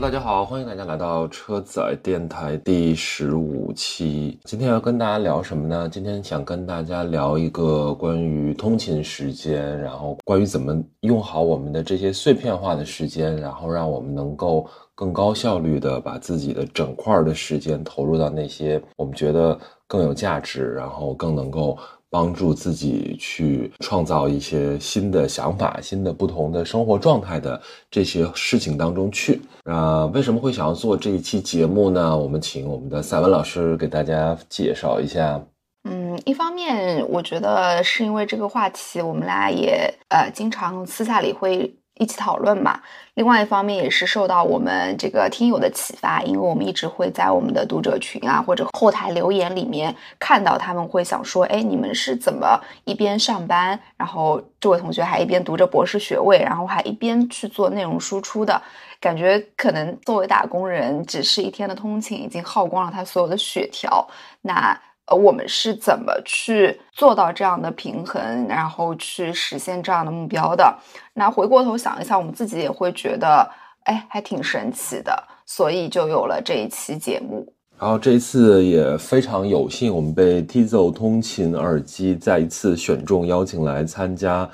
[0.00, 4.38] 大家好，欢迎大家来到车载电台第十五期。
[4.44, 5.88] 今天要跟大家聊什么呢？
[5.90, 14.64] 今天想跟大家聊一个关于通勤时间，然后关于怎么用好我们的这些碎片化的时间，然后让我们能够
[14.94, 19.58] 更高效率的把自己的整块的时间投入到那些我们觉得
[19.88, 21.76] 更有价值，然后更能够。
[22.10, 27.60] 帮助自己去创造一些新的想法、新的不同的生活状态的
[27.90, 29.40] 这些事情当中去。
[29.64, 32.16] 啊，为什么会想要做这一期节目呢？
[32.16, 35.40] 我们请我们的赛文老师给大家介绍一下。
[35.88, 41.74] 嗯，一方面我觉得是因为这个话题，我们俩也呃经常私下里会。
[41.98, 42.80] 一起讨论嘛。
[43.14, 58.62] 另外一方面也是受到我们这个听友的启发，因为我们一直会在我们的读者群啊或者后台留言里面看到他们会想说，哎，你们是怎么一边上班，然后这位同学还一边读着博士学位，然后还一边去做内容输出的？
[59.00, 64.08] 感觉可能作为打工人，只是一天的通勤已经耗光了他所有的血条。
[64.42, 64.78] 那。
[65.10, 70.78] 呃，我们是怎么去做到这样的平衡，然后去实现这样的目标的？
[71.14, 73.50] 那回过头想一下，我们自己也会觉得，
[73.84, 77.50] 哎，还挺神奇的，所以就有了这一期节目。
[77.78, 84.50] 然后这一次也非常有幸，我们被 Tizo 通勤耳机再一次选中，邀请来参加。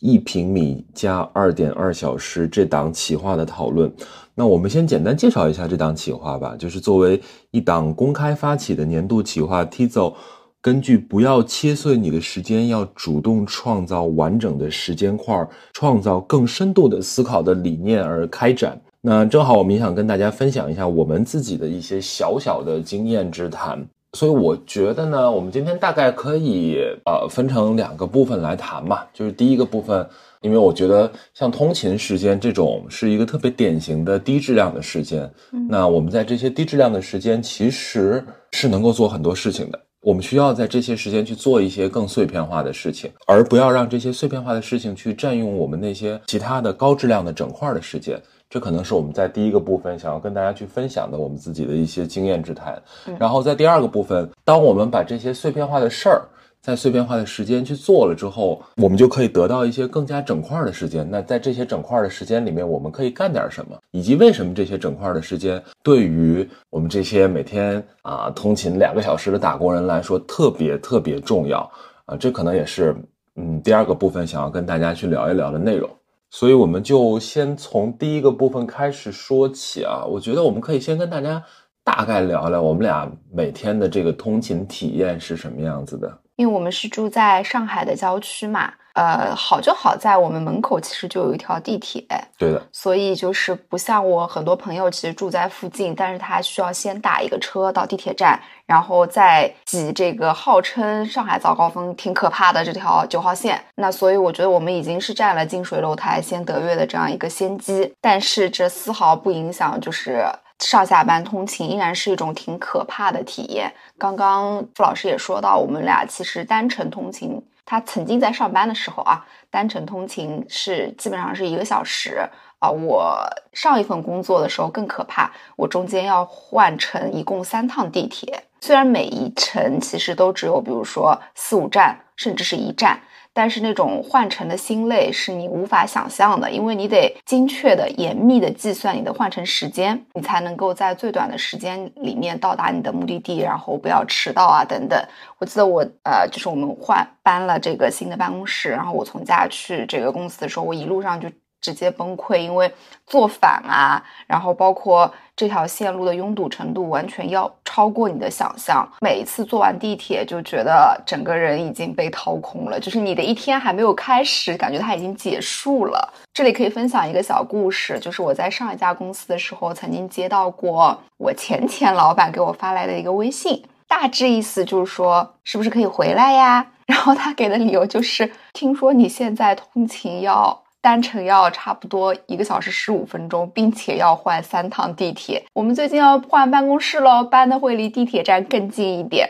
[0.00, 3.92] 一平米加二点二小时这档企划的讨论，
[4.34, 6.54] 那我们先简单介绍一下这档企划吧。
[6.58, 10.14] 就是作为一档公开发起的年度企划，Tizo
[10.60, 18.80] 根据不要切碎你的时间，要主动创造完整的时间块，创造更深度的思考的理念而开展。
[19.00, 23.88] 那正好我们也想跟大家分享一下我们自己的一些小小的经验之谈。
[24.14, 29.02] 所以我觉得呢，我们今天大概可以呃分成两个部分来谈嘛。
[29.12, 30.06] 就是第一个部分，
[30.40, 35.30] 因为我觉得像通勤时间这种是一个特别典型的低质量的时间。
[35.68, 39.78] 那我们在这些低质量的时间，其实是能够做很多事情的。
[40.00, 48.18] 我们需要在这些时间去做一些更碎片化的事情，而不要让这些碎片化的事情去占用我们那些其他的高质量的整块的时间。
[48.50, 52.80] 这可能是我们在第一个部分想要跟大家去分享的我们自己的一些经验之谈。
[53.18, 56.22] 然后在第二个部分，当我们把这些碎片化的事儿
[56.60, 61.06] 在碎片化的时间去做了之后，我们就可以得到一些更加整块的时间。
[61.10, 63.78] 那在这些整块的时间里面，我们可以干点什么？
[63.90, 71.70] 以及为什么这些整块的时间对于我们这些每天啊通勤两个小时的打工人来说特别特别重要
[72.06, 72.16] 啊？
[72.16, 72.96] 这可能也是
[73.36, 75.88] 嗯第二个部分想要跟大家去聊一聊的内容。
[76.30, 81.42] 所以我们就先从第一个部分开始说起啊，我觉得我们可以先跟大家
[81.82, 86.20] 大概聊聊我们俩每天的这个通勤体验是什么样子的。
[86.36, 88.72] 因为我们是住在上海的郊区嘛。
[88.98, 92.04] 呃，好就好在我们门口其实就有一条地铁，
[92.36, 103.62] 对的，所以就是不像我很多朋友其实住在附近，但是他需要先打一个车到地铁站，然后再挤这个号称上海早高峰挺可怕的这条九号线。
[103.76, 110.26] 那所以我觉得我们已经是占了近水楼台先得月的这样一个先机，但是这丝毫不影响就是
[110.58, 113.72] 上下班通勤依然是一种挺可怕的体验。
[113.96, 117.40] 刚刚傅老师也说到，我们俩其实单程通勤。
[117.70, 122.26] 他曾经在上班的时候啊，单程通勤是基本上是一个小时
[122.60, 122.70] 啊。
[122.70, 132.98] 我上一份工作的时候更可怕，我中间要换乘一共三趟地铁，虽然每一程其实都只有比如说四五站，甚至是一站。
[133.38, 145.00] 但是那种换乘的心累是你无法想象的，因为你得精确的、严密的计算你的换乘时间，你才能够在最短的时间里面到达你的目的地，然后不要迟到啊等等。
[145.38, 151.28] 我记得我呃，就是我们换搬了这个新的办公室，然后我从家去这个公司的时候，我一路上就。
[151.60, 152.72] 直接崩溃，因为
[153.06, 158.88] 坐反啊，然后包括这条线路的拥堵程度完全要超过你的想象。
[159.00, 166.12] 每一次坐完地铁，就觉得整个人已经被掏空了，就是你的一天还没有开始，感觉它已经结束了。
[166.32, 176.64] 这里可以分享一个小故事，就是我在上一家公司的时候，曾经接到过我前前老板给我发来的一个微信，大致意思就是说，是不是可以回来呀？
[176.86, 180.62] 然后他给的理由就是，听说你现在通勤要。
[180.80, 185.44] 单程要差不多一个小时十五分钟，并且要换三趟地铁。
[185.52, 189.28] 我们最近要换办公室喽，搬的会离地铁站更近一点。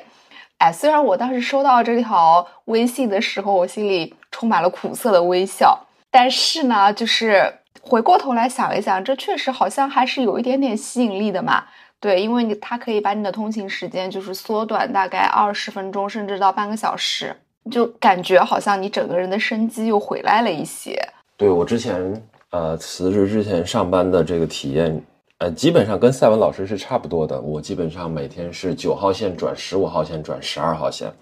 [0.59, 11.65] 哎，虽然我当时收到这条微信的时候，我心里充满了苦涩的微笑，但是呢，就是回过头来想一想，这确实好像还是有一点点吸引力的嘛。
[12.01, 17.35] 对，因为你它可以把你的通勤时间就是缩短大概二十分钟，甚至到半个小时，
[17.71, 20.97] 就感觉好像你整个人的生机又回来了一些。
[21.39, 25.01] 对我之前呃辞职之前上班的这个体验
[25.39, 27.41] 呃，基本上跟赛文老师是差不多的。
[27.41, 31.13] 我基本上每天是九号线转十五号线转十二号线，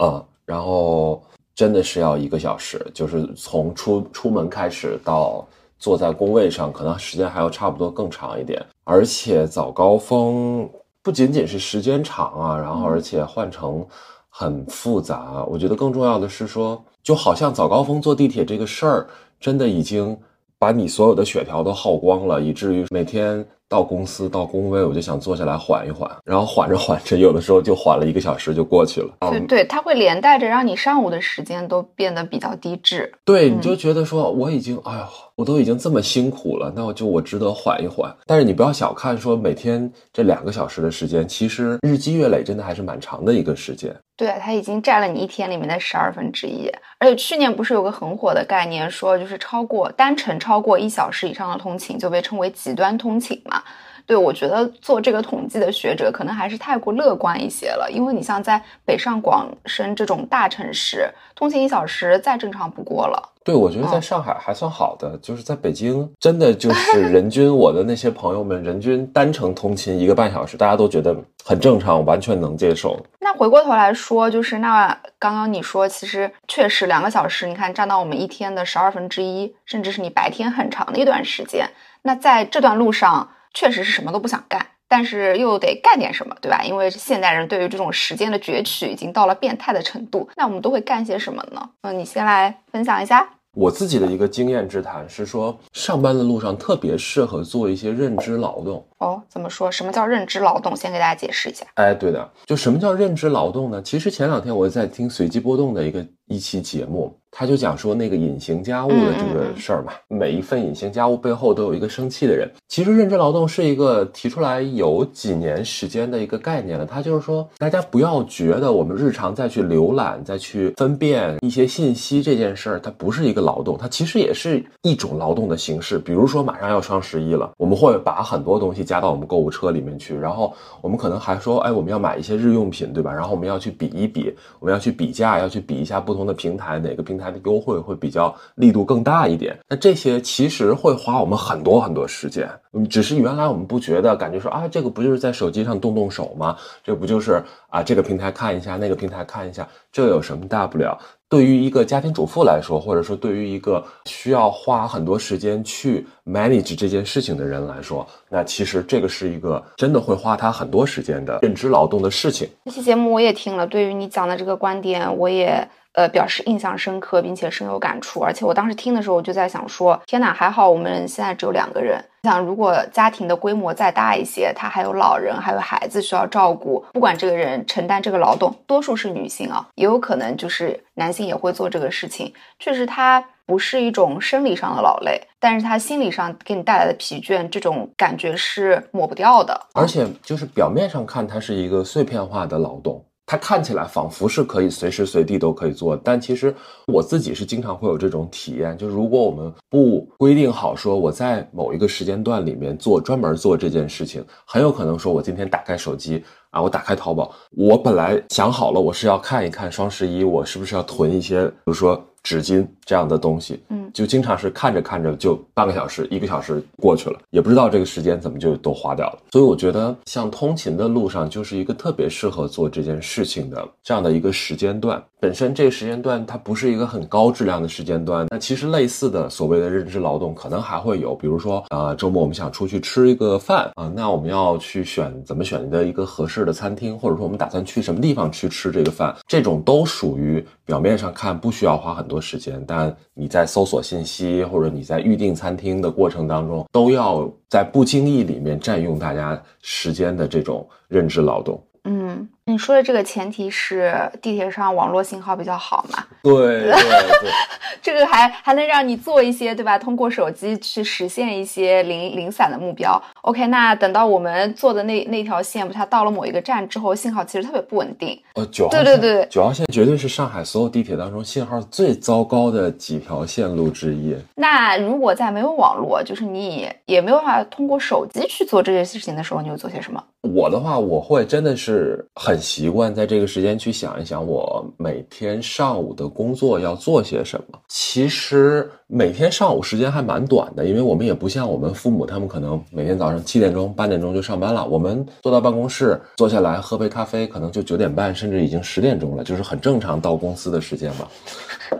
[0.00, 1.20] 嗯，然后
[1.52, 5.44] 真的是要一个小时，就是从出出门开始到
[5.76, 8.64] 坐在工位上，可能时间还要差不多更长一点。
[8.84, 10.70] 而且早高峰
[11.02, 13.84] 不仅仅是时间长啊，然后而且换乘
[14.28, 15.44] 很复杂。
[15.48, 19.06] 我觉得更重要的是说，就好像早高峰坐地铁这个事儿，
[19.38, 20.18] 真的已经。
[20.58, 29.10] 把你所有的血条都耗光了，以至于每天到公司到工位，我就想坐下来缓一缓，然后缓着缓着，有的时候就缓了一个小时就过去了。
[29.30, 33.12] 对对，它会连带着让你上午的时间都变得比较低质。
[33.22, 35.04] 对，你就觉得说我已经，哎呦，
[35.36, 38.14] 我都已经这么辛苦了，那我就我值得缓一缓。
[38.24, 43.94] 但是你不要小看说每天这两个小时的时间，其实日积月累，真的还是蛮长的一个时间。
[44.16, 46.70] 对，它已经占了你一天里面的十二分之一。
[46.98, 53.62] 而且去年不是有个很火的概念，说就是超过单程超过一小时以上的通勤就被称为极端通勤嘛？
[54.06, 63.32] 对我觉得做这个统计的学者可能还是太过乐观一些了，因为你像在北上广深这种大城市，通勤一小时再正常不过了。
[63.44, 72.96] 对，我觉得在上海还算好的，就是在北京，真的就是 人均，我的那些朋友们，人均单程通勤一个半小时，大家都觉得很正常，完全能接受。
[73.20, 74.88] 那回过头来说，就是那
[75.18, 81.68] 刚刚你说，其实确实两个小时，你看占到我们一天的十二分之一，甚至是你白天很长的一段时间。
[82.02, 86.62] 那在这段路上，确实是什么都不想干，但是又得干点什么，对吧？
[86.62, 90.28] 因为现代人对于这种时间的攫取已经到了变态的程度。
[90.36, 91.70] 那我们都会干些什么呢？
[91.80, 93.26] 嗯，你先来分享一下。
[93.54, 98.86] 我自己的一个经验之谈是说，上班的路上特别适合做一些认知劳动。
[98.98, 99.70] 哦，怎么说？
[99.70, 100.74] 什么叫认知劳动？
[100.76, 101.66] 先给大家解释一下。
[101.74, 103.82] 哎，对的，就什么叫认知劳动呢？
[103.82, 107.16] 其实前两天我在听随机波动的一个一期节目。
[107.38, 112.50] 他就讲说那个隐形家务的这个事儿嘛，每一份隐形家务背后都有一个生气的人。
[112.66, 116.86] 其实认知劳动是一个提出来有几年时间的一个概念了。
[116.86, 125.98] 他就是说，大家不要觉得我们日常再去浏览、再去分辨一些信息这件事儿，它不是一个劳动，它其实也是一种劳动的形式。
[125.98, 133.12] 比如说马上要双十一了，我们会把很多东西加到我们购物车里面去，然后我们可能还说，哎，我们要买一些日用品，对吧？
[133.12, 137.26] 然后我们要去比一比，我们要去比价，要去比一下不同的平台，哪个平台。
[137.26, 142.48] 的优惠会比较力度更大一点，那这些其实会花我们很多很多时间。
[142.72, 146.56] 嗯，只是原来我们不觉得，感觉说啊，这个不就是在手机上动动手吗？
[146.84, 150.96] 这不就是啊，这个平台看一下，那个平台看一下，这有什么大不了？
[151.28, 162.48] 对于一个家庭主妇来说，或者说对于一个需要花很多时间去 manage 这件事情的人来说，那其实这个是一个真的会花他很多时间的认知劳动的事情。
[162.64, 165.68] 这期节目我也听了，对于你讲的这个观点，我也。
[165.96, 168.20] 呃，表示印象深刻，并且深有感触。
[168.20, 171.98] 而且我当时听的时候，我就在想说，天哪，还好我们现在只有两个人。
[172.26, 182.34] 想如果家庭的规模再大一些，他还有老人，还有孩子需要照顾，不管这个人承担这个劳动，多数是女性啊，也有可能就是男性也会做这个事情。
[182.58, 189.58] 确实，他不是一种生理上的劳累，但是他心理上给你带来的疲倦，这种感觉是抹不掉的。
[189.74, 193.04] 而且，就是表面上看，它是一个碎片化的劳动。
[193.26, 196.54] 它看起来仿佛是可以随时随地都可以做，但其实
[196.86, 212.00] 我自己是经常会有这种体验，就是如果我们不规定好说我在某一个时间段里面做专门做这件事情，很有可能说我今天打开手机啊，我打开淘宝，我本来想好了我是要看一看双十一，我是不是要囤一些，比如说。
[212.26, 219.18] 纸巾这样的东西，嗯，就经常是看着看着就半个小时、一个小时过去了，也不知道这个时间怎么就都花掉了。
[219.30, 225.00] 所以我觉得，像通勤的路上就是一个特别适合做这件事情的这样的一个时间段。
[225.20, 242.15] 本身这个时间段它不是一个很高质量的时间段，那其实类似的所谓的认知劳动可能还会有，比如说啊，周末我们想出去吃一个饭啊，那我们要去选怎么选择一个合适的餐厅，或者说我们打算去什么地方去吃这个饭，这种都属于表面上看不需要花很多。
[242.20, 251.62] 时间，但你在搜索信息或者你在预订餐厅的过程当中，都要在不经意里面占用大家时间的这种认知劳动。
[251.84, 252.28] 嗯。
[252.48, 256.04] 你说的这个前提是地铁上网络信号比较好嘛？
[256.22, 257.30] 对对对，
[257.82, 259.76] 这个还还能让你做一些对吧？
[259.76, 263.02] 通过手机去实现一些零零散的目标。
[263.22, 268.16] OK，那等到我们坐的那那条线，它到了某一个站之后，信号其实特别不稳定。
[268.34, 274.16] 呃，九号线，对对对，九号线绝对是上海所有地铁当中信号最糟糕的几条线路之一。
[274.36, 280.00] 那如果在没有网络，就是你也没有办法通过手机去做这些事情的时候，你会做些什么？
[280.22, 282.35] 我的话，我会真的是很。
[282.36, 287.58] 很习惯在这个时间去想一想，我每天上午的工作要做些什么。
[287.66, 294.66] 其实每天上午时间还蛮短的，因为我们也不像我们父母，他们可能每天早上七点钟、八点钟就上班了。
[294.66, 301.08] 我们坐到办公室，坐下来喝杯咖啡，可能就九点半，甚至已经十点钟了，就是很正常到公司的时间吧。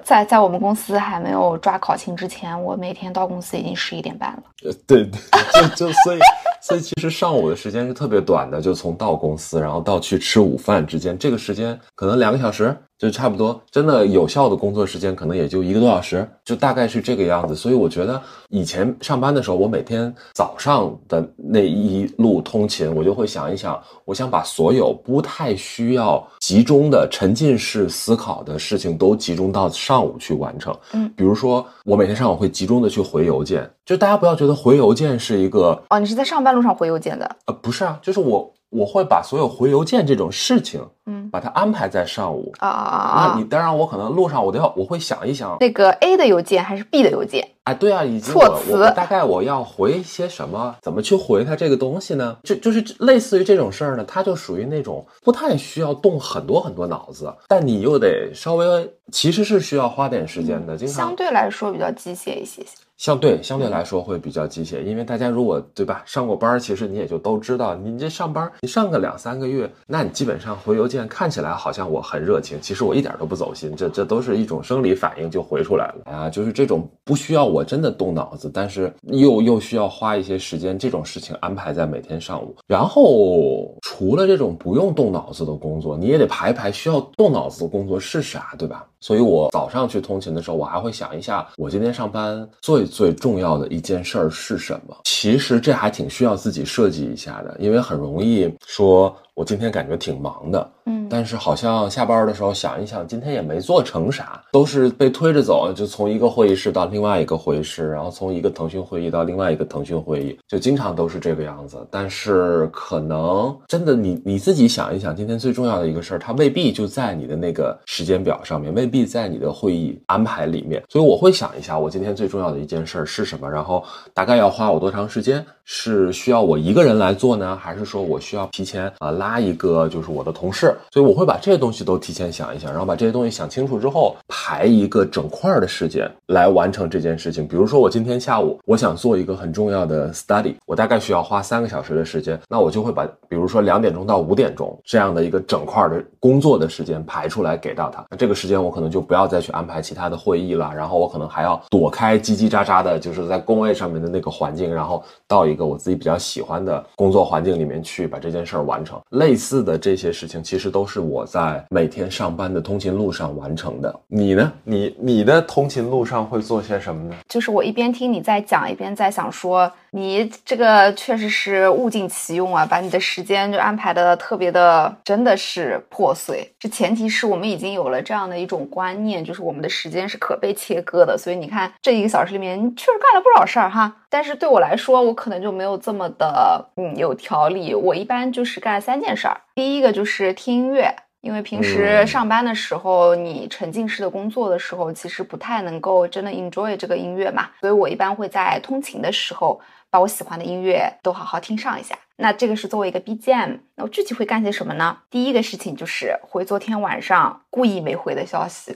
[0.02, 4.42] 在在我们公司还没有抓考勤之前，我每天到公司已经十一点半了。
[4.64, 5.20] 呃，对对，
[5.52, 6.18] 就就所以
[6.66, 13.60] 所以其实上午的时间是特别短的，就从到公司然后到去吃午饭之间，这个时间可能两个小时就差不多。
[13.70, 17.54] 真的有效的工作时间可能也就一个多小时，就大概是这个样子。
[17.54, 30.76] 所以我觉得以前上班的时候，我每天早上的那一路通勤，我就会想一想，我想把所有不太需要集中的沉浸式思考的事情都集中到上午去完成。
[30.92, 37.36] 嗯，比如说我每天上午会集中的去回邮件，就大家不要觉得回邮件是一个哦，你是在上班路上回邮件的？
[37.46, 42.52] 呃，不是啊，就是我我会把所有回邮件这种事情，嗯把它安排在上午。
[42.58, 43.32] 啊啊啊啊！
[43.32, 47.48] 那你当然，我可能路上我都要，我会想一想，那个 A 的邮件还是 B 的邮件？
[47.64, 52.36] 哎，对啊，以及措我辞我大概我要回一些什么，怎么去回它这个东西呢？
[52.44, 62.68] 就就是类似于这种事儿呢，它就属于那种不太需要动很多很多脑子，但你又得稍微，其实是需要花点时间的，经常相对来说比较机械一些些。
[62.96, 82.56] 相对相对来说会比较机械，因为大家如果对吧上过班，其实你也就都知道，你这上班你上个两三个月，那你基本上回邮件看起来好像我很热情，其实我一点都不走心，这这都是一种生理反应就回出来了啊，就是这种不需要我真的动脑子，但是又又需要花一些时间，这种事情安排在每天上午。
[82.66, 88.86] 然后除了这种不用动脑子的工作，你也得排一排需要动脑子的工作是啥，对吧？
[89.00, 94.96] 所以我早上去通勤的时候，我还会想一下，我今天上班最最重要的一件事儿是什么。
[95.04, 111.86] 其实这还挺需要自己设计一下的，因为很容易说，我今天感觉挺忙的，嗯，但是好像下班的时候想一想，今天也没做成啥，都是被推着走，就从一个会议室到另外一个会议室，然后从一个腾讯会议到另外一个腾讯会议，就经常都是这个样子。
[111.90, 120.82] 但是可能真的你你自己想一想，今天最重要的一个事儿，它未必就在你的那个时间表上面，未必在你的会议安排里面。
[120.88, 130.74] 所以我会想一下，我今天最重要的一件事儿是什么，然后大概要花我多长时间，是需要我一个人来做呢，还是说我需要提前啊、拉一个就是我的同事？
[130.92, 137.46] 所以我会把这些东西都提前想一想，然后把这些东西想清楚之后，排一个整块的时间来完成这件事情。
[137.48, 148.04] 比如说我今天下午我想做一个很重要的 study，我大概需要花三个小时的时间，那我就会把比如说两点钟到五点钟这样的一个整块的工作的时间排出来给到他。
[148.08, 159.00] 那这个时间我可能就不要再去安排其他的会议了，然后我可能还要躲开叽叽喳喳的，就是在工位上面的那个环境，然后到一一个我自己比较喜欢的工作环境里面去把这件事儿完成。
[159.12, 164.00] 类似的这些事情，其实都是我在每天上班的通勤路上完成的。
[164.06, 164.52] 你呢？
[164.64, 167.16] 你你的通勤路上会做些什么呢？
[167.26, 176.54] 就是我一边听你在讲，一边在想说，你这个确实是物尽其用啊，把你的时间就安排的特别的，真的是破碎。
[176.58, 181.16] 这前提是我们已经有了这样的一种观念，就是我们的时间是可被切割的。
[181.16, 183.90] 所以你看，这一个小时里面，你确实干了不少事儿哈。
[184.10, 187.74] 但是对我来说，我可能就没有这么的嗯有条理。
[187.74, 190.94] 我一般就是干三件事儿，第一个就是听音乐。
[191.22, 201.96] 因为平时嗯上班的时候，你沉浸式的工作的时候，其实不太能够真的 enjoy 这个音乐嘛，所以我一般会在通勤的时候把我喜欢的音乐都好好听上一下。
[202.16, 204.98] 那这个是作为一个 BGM，那我具体会干些什么呢？
[205.10, 208.74] 第一个事情就是回昨天晚上故意没回的消息。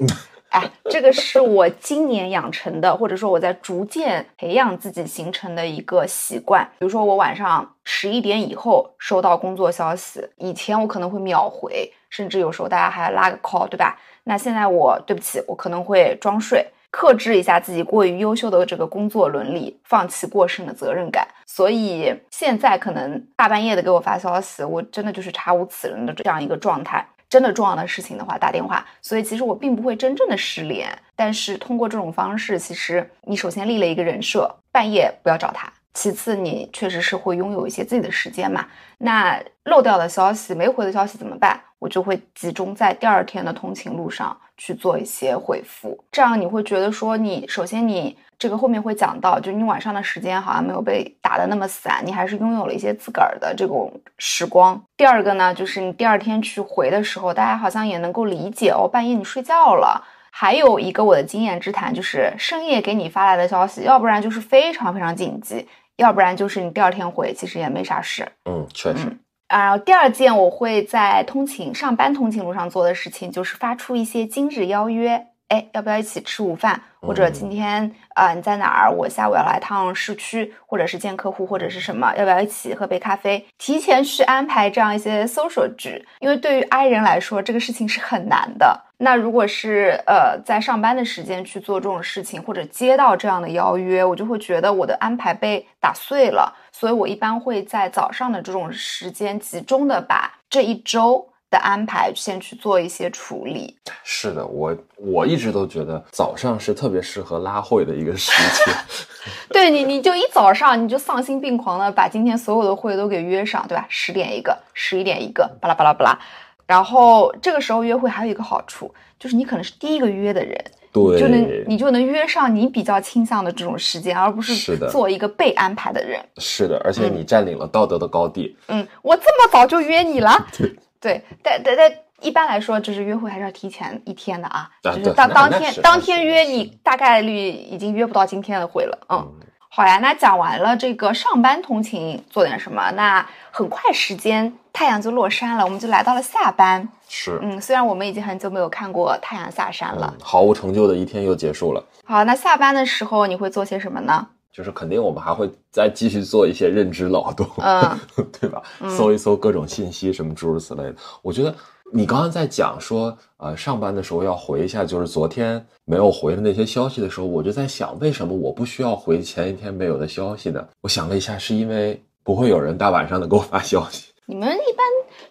[0.51, 6.69] 哎，这个是我今年养成的，或者说我在逐渐培养自己形成的一个习惯。
[6.81, 13.97] 比如说，我晚上十一点以后收到工作消息，以前我可能会秒回，甚至有时候大家还拉个 call，对吧？
[14.25, 21.27] 那现在我对不起，我可能会装睡，克制一下自己过于优秀的这个工作伦理，放弃过剩的责任感。
[21.47, 27.07] 所以现在可能大半夜的给我发消息，我真的就是查无此人的这样一个状态。
[27.29, 35.73] 真的重要的事情的话打电话，所以其实我并不会真正的失联，但是通过这种方式，其实你首先立了一个人设，半夜不要找他。
[35.95, 38.67] 其次，你确实是会拥有一些自己的时间嘛。
[38.99, 41.61] 那漏掉的消息、没回的消息怎么办？
[41.81, 54.81] 我就会集中在第二天的通勤路上去做一些回复，这样你会觉得说你，首先你这个后面会讲到，就你晚上的时间好像没有被打得那么散，你还是拥有了一些自个儿的这种时光。
[54.97, 60.07] 第二个呢，就是你第二天去回的时候，大家好像也能够理解哦，半夜你睡觉了。
[60.31, 68.31] 还有一个我的经验之谈，就是深夜给你发来的消息，要不然就是非常非常紧急，要不然就是你第二天回，其实也没啥事。
[68.45, 69.07] 嗯，确实。
[69.07, 69.17] 然
[69.51, 75.27] 啊第二件我会在通勤上班通勤路上做的事情，就是发出一些今日邀约。
[75.51, 76.81] 哎，要不要一起吃午饭？
[77.01, 78.91] 或者今天啊你在哪儿？
[78.91, 82.15] 我下午要来趟市区，或者是见客户，或者是什么？
[82.17, 83.45] 要不要一起喝杯咖啡？
[83.59, 88.81] 提前去安排这样一些 social 局，因为对于 I 人来说，这个事情是很难的。
[88.99, 96.55] 那如果是呃在上班的时间去做这种事情，或者接到这样的邀约，我就会觉得我的安排被打碎了。
[96.71, 101.27] 所以我一般会在早上的这种时间，集中的把这一周。
[101.51, 103.77] 的安排先去做一些处理。
[104.05, 108.31] 是的，我我一直都觉得早上是特别适合拉会的一个时
[108.65, 108.75] 间。
[109.53, 113.85] 对你，你就一早上你就丧心病狂的把今天所有的会都给约上，对吧？
[113.89, 116.19] 十点一个，十一点一个，巴拉巴拉巴拉。
[116.67, 120.57] 然后这个时候约会还有一个好处，就是你可能是第一个约的人，
[120.93, 126.25] 对，就能你就能约上你比较倾向的这种时间，而不是做一个被安排的人。
[126.39, 128.57] 是的，而且你占领了道德的高地。
[128.69, 130.47] 嗯，我这么早就约你了。
[131.01, 138.99] 对，但但但一般来说，就是约会还是要提前一天的啊，就是当当天当天约你，大概率已经约不到今天的会了。
[139.09, 139.33] 嗯，
[139.71, 146.87] 好呀，那讲完了这个上班通勤做点什么，那很快时间太阳就落山了，我们就来到了下班。
[147.09, 151.83] 是，嗯，虽然我们已经很久没有看过太阳下山了，毫无成就的一天又结束了。
[152.05, 154.29] 好，那下班的时候你会做些什么呢？
[154.53, 157.99] 就是肯定我们还会再继续做一些认知劳动，嗯，
[158.41, 158.63] 对吧？
[158.97, 160.95] 搜一搜各种信息，什么诸如此类的。
[161.23, 161.55] 我觉得
[161.93, 170.67] 你刚刚在讲说，呃，上班的时候要回一下，就是昨天没有回的那些消息的时候，我就在想，为什么我不需要回前一天没有的消息呢？
[170.81, 174.11] 我想了一下，是因为不会有人大晚上的给我发消息。
[174.27, 174.87] 你们一般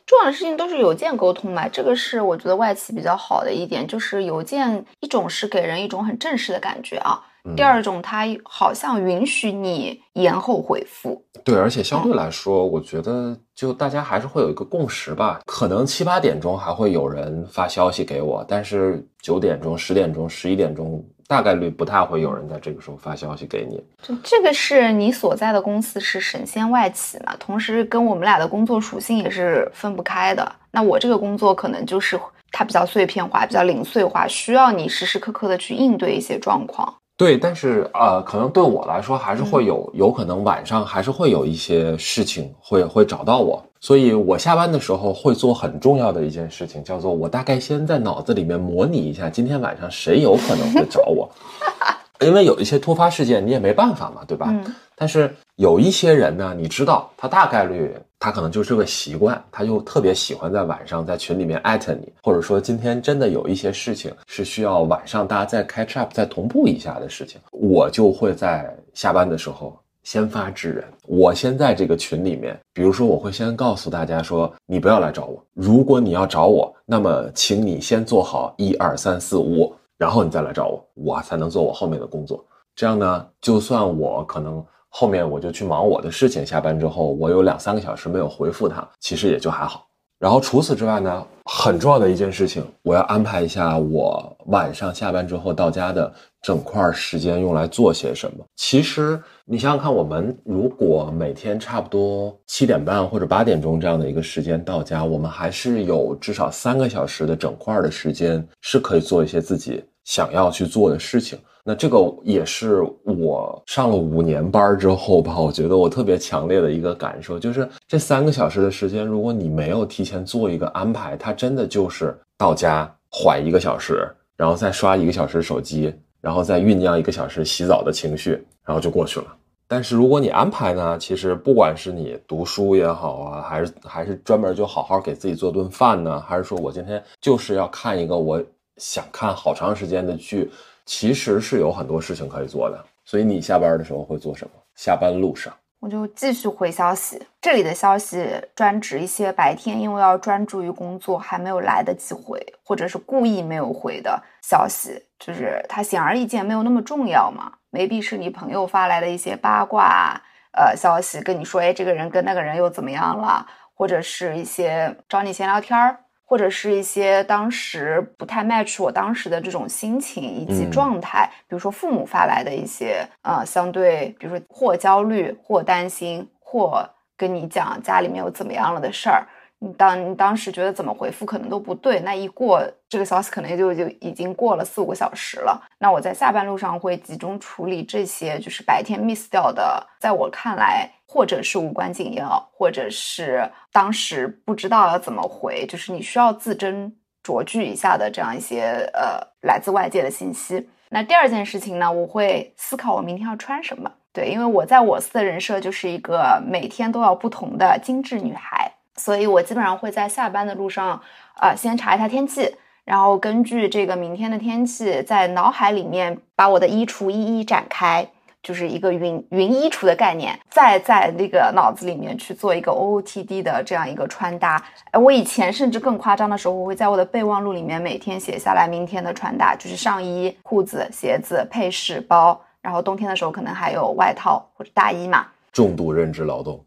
[0.05, 1.67] 重要的事情都是邮件沟通嘛？
[1.69, 7.21] 这个是我觉得外企比较好的一点，就是邮件一种是给人一种很正式的感觉啊。
[7.55, 11.23] 第二种，它好像允许你延后回复。
[11.43, 15.39] 对，而且相对来说，我觉得就大家还是会有一个共识吧。
[15.45, 23.81] 可能七八点钟还会有人发消息给我，但是九点钟、十点钟、十一点钟，大概率不太会有人在这个时候发消息给你。
[24.03, 27.35] 就这个是你所在的公司是神仙外企嘛？
[27.39, 30.51] 同时跟我们俩的工作属性也是分不开的。
[30.71, 32.19] 那我这个工作可能就是
[32.51, 36.93] 它比较碎片化、比较零碎化，需要你时时刻刻的去应对一些状况。
[37.19, 51.29] 对，但是呃，可能对我来说还是会有，有可能晚上还是会有一些事情会会找到我，所以我下班的时候会做很重要的一件事情，叫做我大概先在脑子里面模拟一下今天晚上谁有可能会找我。
[52.25, 54.47] 因为有一些突发事件，你也没办法嘛，对吧？
[54.49, 54.73] 嗯。
[54.95, 70.83] 但是有一些人呢，你知道，他大概率他可能就是个习惯，他就特别喜欢在晚上在群里面艾特你，或者说今天真的有一些事情是需要晚上大家再 catch up 再同步一下的事情，我就会在下班的时候先发制人。
[71.07, 79.73] 我先在这个群里面，比如说我会先告诉大家说，你不要来找我，如果你要找我，那么请你先做好一二三四五。
[79.97, 82.41] 然后你再来找我，我才能做我后面的工作。
[82.73, 89.85] 这样呢，就算我可能后面我就去忙我的事情，下班之后我有两三个小时没有回复他，其实也就还好。
[90.19, 98.43] 然后除此之外呢，很重要的一件事情，我要安排一下我晚上下班之后到家的整块时间用来做些什么。
[98.57, 109.81] 其实你想想看，我们如果每天差不多七点半或者八点钟这样的一个时间到家，我们还是有至少三个小时的整块的时间是可以做一些自己。
[110.09, 129.27] 想要去做的事情，那这个也是我上了五年班之后吧，我觉得我特别强烈的一个感受，就是这三个小时的时间，如果你没有提前做一个安排，它真的就是到家缓一个小时，然后再刷一个小时手机，然后再酝酿一个小时洗澡的情绪，然后就过去了。
[129.67, 138.43] 但是如果你安排呢，其实不管是你读书也好啊，还是还是专门就好好给自己做顿饭呢，还是说我今天就是要看一个我。
[138.79, 140.49] 想看好长时间的剧，
[140.85, 142.83] 其实是有很多事情可以做的。
[143.05, 144.51] 所以你下班的时候会做什么？
[144.75, 147.21] 下班路上，我就继续回消息。
[147.41, 157.51] 这里的消息专指一些白天因为要专注于工作还没有来得及回，或者是故意没有回的消息，就是它显而易见没有那么重要嘛。
[157.71, 160.19] 没必是你朋友发来的一些八卦
[160.53, 165.97] 呃消息，跟你说，哎，这个人跟那个人又怎么样了，或者是一些找你闲聊天儿。
[166.29, 176.87] 或者是一些当时不太 match 我当时的这种心情以及状态，比如说父母发来的一些呃相对，比如说或焦虑或担心或
[177.17, 179.27] 跟你讲家里面有怎么样了的事儿，
[179.61, 185.61] 你当你当时觉得怎么回复可能都不对，那一过这个消息可能就就已经过了四五个小时了。
[185.77, 196.89] 那我在下班路上会集中处理这些，就是白天 miss 掉的，在我看来，或者是无关紧要，或者是当时不知道要怎么回，就是你需要字斟
[197.21, 200.69] 酌句一下的这样一些呃来自外界的信息。
[200.89, 203.91] 那第二件事情呢，我会思考我明天要穿什么。
[204.13, 208.71] 对，因为我在我司的人设就是一个每天都要不同的精致女孩。
[208.99, 211.01] 所以我基本上会在下班的路上，
[211.39, 218.05] 呃，先查一下天气，然后根据这个明天的天气，在脑海里面把我的衣橱一一展开，
[218.43, 224.61] 就是一个云云衣橱的概念，再在那个脑子里面去做一个 OOTD 的这样一个穿搭。
[224.91, 235.25] 哎，我以前甚至更夸张的时候，我会在我的备忘录里面每天写下来明天的穿搭，就是上衣、裤子、鞋子、配饰、包，然后冬天的时候可能还有外套或者大衣嘛。
[235.51, 236.63] 重度认知劳动。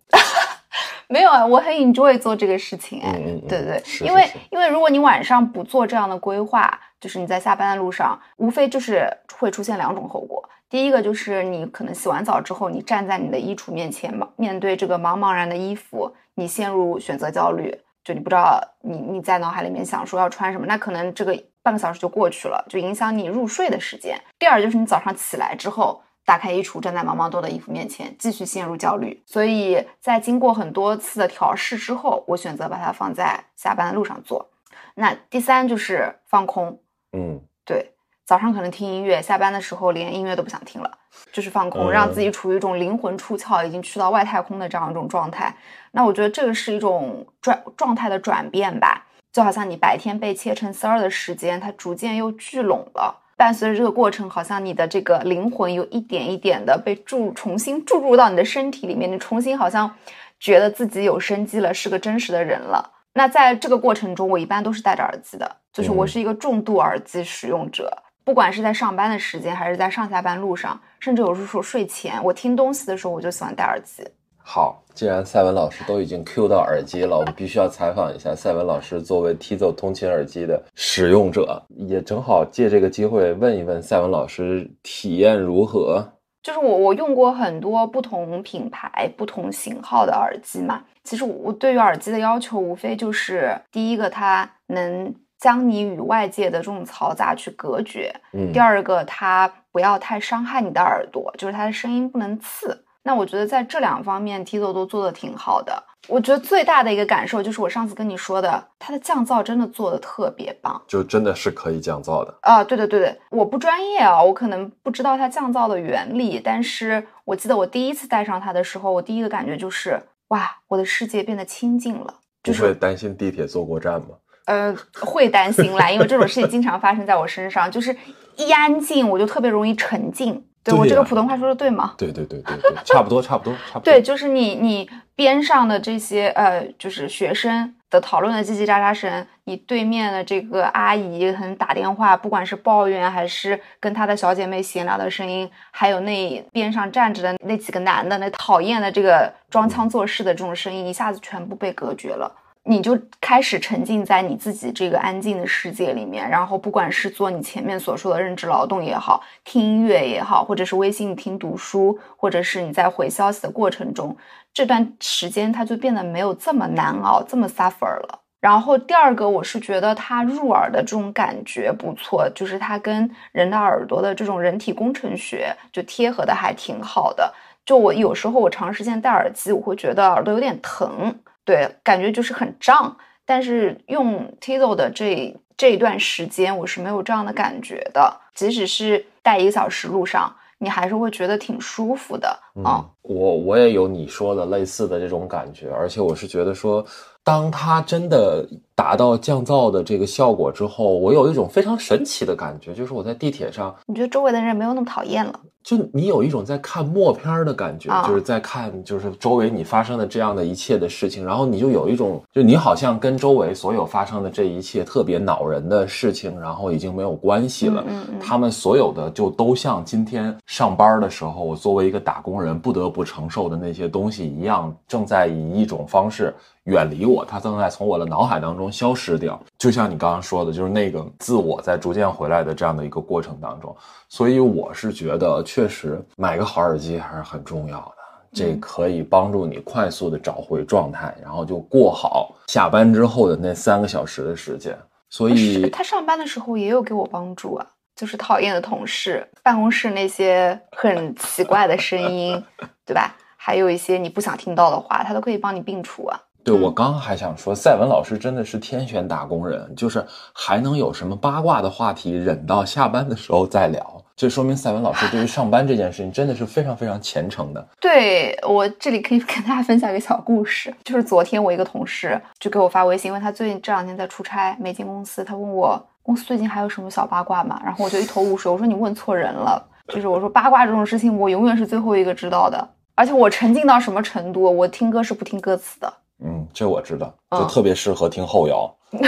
[1.12, 3.12] 没有啊，我很 enjoy 做这个事情哎，
[3.46, 9.06] 对对，因为因为如果你晚上不做这样的规划，就是你在下班的路上，无非就是
[9.38, 10.42] 会出现两种后果。
[10.70, 24.18] 第一个就是你可能洗完澡之后，你站在你的衣橱面前嘛，面对这个茫茫然的衣服，你陷入选择焦虑，就你不知道你你在脑海里面想说要穿什么，那可能这个半个小时就过去了，就影响你入睡的时间。
[24.38, 26.02] 第二就是你早上起来之后。
[26.32, 29.22] 打开衣橱，站在毛毛多的衣服面前，继续陷入焦虑。
[29.26, 34.48] 所以在经过很多次的调试之后，我选择把它放在下班的路上做。
[34.94, 36.80] 那第三就是放空，
[37.12, 37.92] 嗯，对，
[38.24, 40.90] 早上可能听音乐，下班的时候连音乐都不想听了，
[41.30, 45.54] 就是放空，让自己处于一种灵魂出窍，已经去到外太空的这样一种状态。
[45.90, 53.18] 那我觉得这个是一种转状态的转变吧，就好像你白天被切成丝儿的时间，它逐渐又聚拢了。
[53.42, 59.92] 伴随着这个过程，好像你的这个灵魂有一点一点的被注重新注入到你的身体里面，你重新好像
[60.38, 62.88] 觉得自己有生机了，是个真实的人了。
[63.12, 74.04] 那在这个过程中，我一般都是戴着耳机的，就是我是一个重度耳机使用者，不管是在上班的时间，还是在上下班路上，甚至有时候睡前，我听东西的时候，我就喜欢戴耳机。
[74.44, 79.00] 好，既然赛文老师都已经 Q 到耳机了，我们必须要采访一下赛文老师。
[79.00, 86.06] 作为 Tizo 通勤耳机的使用者，也正好借这个机会问一问赛文老师体验如何。
[86.42, 90.82] 就是我，我用过很多不同品牌、不同型号的耳机嘛。
[91.04, 102.84] 其实我对于耳机的要求，无非就是第一个，它能将你与外界的这种嘈杂去隔绝；嗯，第二个，它不要太伤害你的耳朵，就是它的声音不能刺。
[103.04, 105.82] 那我觉得在这两方面，Tito 都做的挺好的。
[106.08, 112.62] 我觉得最大的一个感受就是我上次跟你说的，它的降噪真的做的特别棒，就真的是可以降噪的啊！
[112.64, 122.14] 对对对对，我不专业啊，我可能不知道它降噪的原理，但是我记得我第一次戴上它的时候，我第一个感觉就是哇，我的世界变得清静了。
[122.42, 124.08] 不会担心地铁坐过站吗？
[124.46, 127.96] 呃，会担心啦，因为这种事情经常发生在我身上，就是
[128.36, 130.44] 一安静我就特别容易沉浸。
[130.64, 131.94] 对我这个普通话说的对吗？
[131.98, 133.82] 对对对对对，差不多差不多差不多。
[133.84, 152.32] 对，就是你你边上的这些呃，就是学生的讨论的叽叽喳喳声，你对面的这个阿姨可能打电话，不管是抱怨还是跟她的小姐妹闲聊的声音，还有那边上站着的那几个男的那讨厌的这个装腔作势的这种声音，一下子全部被隔绝了。
[152.64, 164.16] 你就开始沉浸在你自己这个安静的世界里面，然后不管是做你前面所说的认知劳动也好，听音乐也好，或者是微信听读书，或者是你在回消息的过程中，
[164.54, 168.20] 这段时间它就变得没有这么难熬，这么 suffer 了。
[168.40, 177.32] 然后第二个，我是觉得它入耳的这种感觉不错，就是它跟人的耳朵的这种人体工程学就贴合的还挺好的。
[177.64, 181.16] 就我有时候我长时间戴耳机，我会觉得耳朵有点疼。
[181.44, 188.20] 对，感觉就是很胀，但是用 Tizo 的这这一段时间，我是没有这样的感觉的。
[188.34, 192.28] 即使是带一个小时路上，你还是会觉得挺舒服的
[192.64, 192.84] 啊。
[193.02, 196.84] 我我也有你说的类似的这种感觉，而且我是觉得说，
[197.24, 205.38] 当它真的达到降噪的这个效果之后，我有一种非常神奇的感觉，就是我在地铁上，你觉得周围的人没有那么讨厌了。
[205.62, 217.84] 就你有一种在看默片的感觉，就是在看就是周围你发生的这样的一切的事情，然后你就有一种，就你好像跟周围所有发生的这一切特别恼人的事情，然后已经没有关系了。
[217.86, 226.34] 嗯嗯，他们所有的就都像今天上班的时候，我作为一个打工人不得不承受的那些东西一样，正在以一种方式。
[226.64, 229.40] 远离我，它正在从我的脑海当中消失掉。
[229.58, 233.74] 就像你刚刚说的，就是那个自我在逐渐回来的这样的一个过程当中。
[234.08, 237.92] 所以我是觉得，确实买个好耳机还是很重要的。
[238.34, 244.74] 这可以帮助你快速的找回状态，然后就过好下班之后的那三个小时的时间。
[245.10, 252.42] 所以他上班的时候也有给我帮助啊，就是讨厌的同事，办公室那些很奇怪的声音，
[252.86, 253.14] 对吧？
[253.36, 256.18] 还有一些你不想听到的话，他都可以帮你摒除啊。
[256.44, 267.64] 对，我刚刚还想说，赛文老师真的是天选打工人，就是还能有什么八卦的话题忍到下班的时候再聊，这说明赛文老师对于上班这件事情真的是非常非常虔诚的。
[267.80, 277.60] 对我这里可以跟大家分享一个小故事，就是昨天我一个同事就给我发微信，因为他最近这两天在出差没进公司，他问我公司最近还有什么小八卦嘛？
[277.64, 285.92] 然后我就一头雾水，我说你问错人了，就是我说八卦这种事情，我永远是最后一个知道的，而且我沉浸到什么程度，我听歌是不听歌词的。
[286.24, 288.72] 嗯，这我知道，就特别适合听后摇。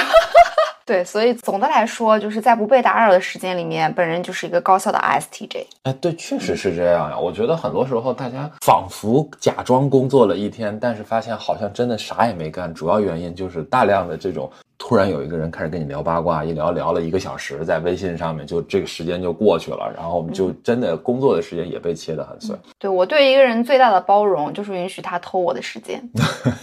[0.87, 5.65] 对，所以总的来说，就是在不被打扰的时间里面，本人就是一个高效的 ISTJ。
[5.85, 7.19] 哎，对，确实是这样呀。
[7.19, 12.73] 我觉得很多时候大家仿佛假装工作了一天，但是发现好像真的啥也没干。
[12.75, 22.57] 主要原因就是大量的这种突然有一个人开始跟你聊八卦，一聊聊了一个小时，在微信上面就这个时间就过去了，然后我们就真的工作的时间也被切得很碎。
[22.79, 26.03] 对我对一个人最大的包容就是允许他偷我的时间。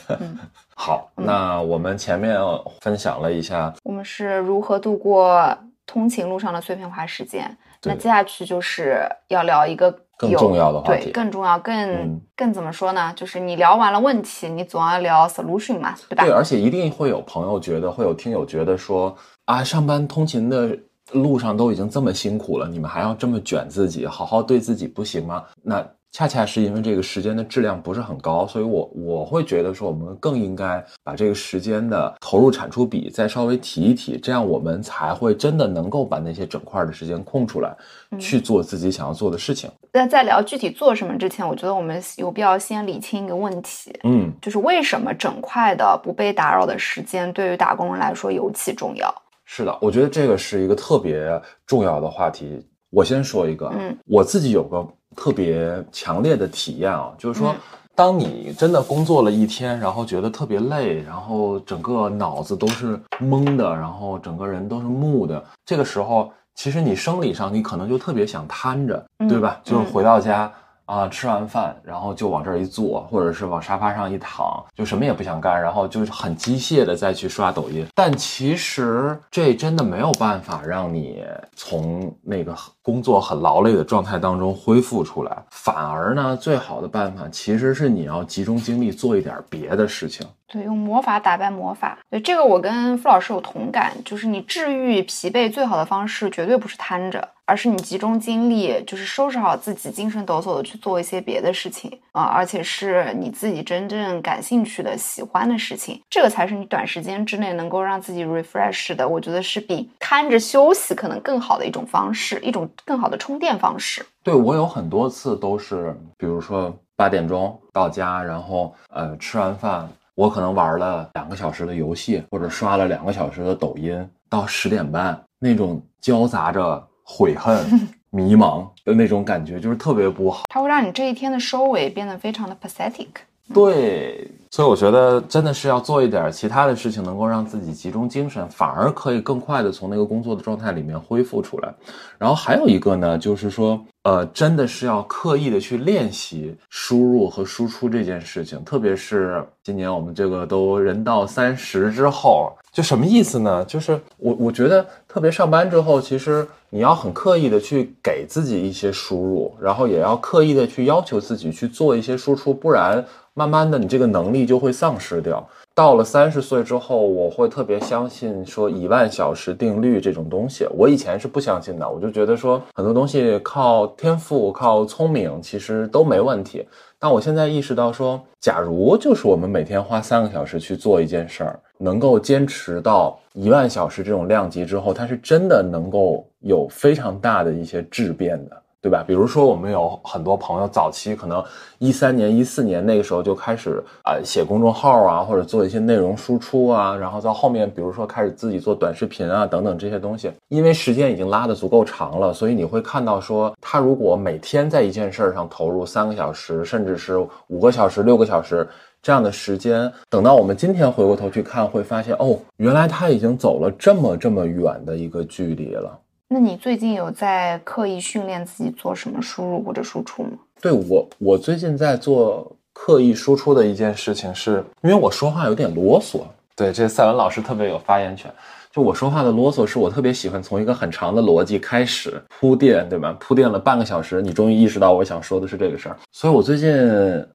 [0.76, 2.38] 好，那我们前面
[2.82, 7.56] 分享了一下，我们是如何度过通勤路上的碎片化时间。
[7.84, 9.92] 那接下去就是要聊一个
[10.30, 13.12] 更重要的话题，对，更重要、更更怎么说呢？
[13.16, 16.24] 就是你聊完了问题，你总要聊 solution 嘛，对吧？
[16.24, 20.78] 对，而且一定会有朋友觉得，会有听友觉得说，啊，上班通勤的
[21.12, 25.44] 路上都已经这么辛苦了，你们还要这么卷自己，好好对自己不行吗？
[25.64, 25.86] 那。
[26.12, 37.74] 恰恰是因为这个时间的质量不是很高，所以我我会觉得说，我们更应该把这个时间的投入产出比再稍微提一提，这样我们才会真的能够把那些整块的时间空出来，
[38.20, 39.72] 去做自己想要做的事情。
[39.94, 49.14] 那在聊具体做什么之前，我觉得我们有必要先理清一个问题，嗯，就是为什么整块的不被打扰的时间对于打工人来说尤其重要？
[49.46, 52.68] 是的，我觉得这个是一个特别重要的话题。
[52.90, 54.86] 我先说一个，嗯，我自己有个。
[55.16, 57.56] 特别强烈的体验啊，就是说，
[57.96, 69.60] 当你真的工作了一天，然后觉得特别累，然后整个脑子都是懵的，然后整个人都是木的，这个时候，其实你生理上你可能就特别想瘫着，对吧？
[69.64, 70.52] 就是回到家。
[70.88, 77.88] 啊，吃完饭然后就往这儿一坐，或者是往沙发上一躺，就什么也不想干，然后就是很机械的再去刷抖音。
[77.96, 81.24] 但其实这真的没有办法让你
[81.56, 85.38] 从那个工作很劳累的状态当中恢复出来。
[85.50, 90.26] 反而呢，最好的办法其实是你要集中精力做一点别的事情。
[90.48, 91.98] 对，用魔法打败魔法。
[92.10, 97.26] 对这个，我跟傅老师有同感，就是你治愈疲惫最好的方式绝对不是瘫着。
[97.46, 109.06] 而是你集中精力，就是收拾好自己，精神抖擞的去做一些别的事情啊，而且是你自己真正感兴趣的、喜欢的事情，这个才是你短时间之内能够让自己 refresh 的。
[109.06, 114.06] 我觉得是比看着休息可能更好的一种方式，一种更好的充电方式。
[114.24, 126.88] 对我有很多次都是，比如说八点钟到家，然后呃吃完饭，我可能玩了两个小时的游戏，或者刷了两个小时的抖音，到十点半那种交杂着。
[127.04, 127.66] 悔恨、
[128.10, 130.46] 迷茫的那种感觉，就是特别不好。
[130.48, 133.08] 它会让你这一天的收尾变得非常的 pathetic。
[133.54, 141.74] 对，所以我觉得真的是要做一点其他的事情，能够让自己集中精神，反而可以更快的从那个工作的状态里面恢复出来。
[142.18, 152.54] 然后还有一个呢，就是说，呃，真的是要刻意的去练习输入和输出这件事情，特别是今年我们这个都人到三十之后。
[152.72, 153.66] 就什么意思呢？
[153.66, 165.46] 就是我我觉得特别上班之后，其实你要很刻意的去给自己一些输入，然后也要刻意的去要求自己去做一些输出，不然慢慢的你这个能力就会丧失掉。
[165.76, 170.66] 到了三十岁之后，我会特别相信说一万小时定律这种东西。
[170.72, 176.66] 我以前是不相信的，我就觉得说很多东西靠天赋、靠聪明其实都没问题。
[176.98, 181.60] 但我现在意识到说，假如就是我们每天花三个小时去做一件事儿。
[181.82, 189.04] 能够坚持到一万小时这种量级之后，它是真的能够有非常大的一些质变的，对吧？
[189.08, 191.44] 比如说，我们有很多朋友早期可能
[191.80, 207.18] 一三年、一四年那个时候就开始啊写公众号啊，或者做一些内容输出啊，然后到后面，比如说开始自己做短视频啊等等这些东西，因为时间已经拉得足够长了，所以你会看到说，他如果每天在一件事儿上投入三个小时，甚至是
[207.48, 208.68] 五个小时、六个小时。
[209.02, 216.00] 这样的时间，等到我们今天回过头去看，会发现哦，原来他已经走了这么这么远的一个距离了。
[216.28, 220.32] 那你最近有在刻意训练自己做什么输入或者输出吗？
[220.62, 226.22] 对我，我最近在做刻意输出的一件事情，是因为我说话有点啰嗦。
[226.56, 228.32] 对，这赛文老师特别有发言权。
[228.72, 233.16] 就我说话的啰嗦，是我特别喜欢从一个很长的逻辑开始铺垫，对吧？
[233.20, 235.98] 铺垫了半个小时，你终于意识到我想说的是这个事儿。
[236.12, 236.72] 所以我最近，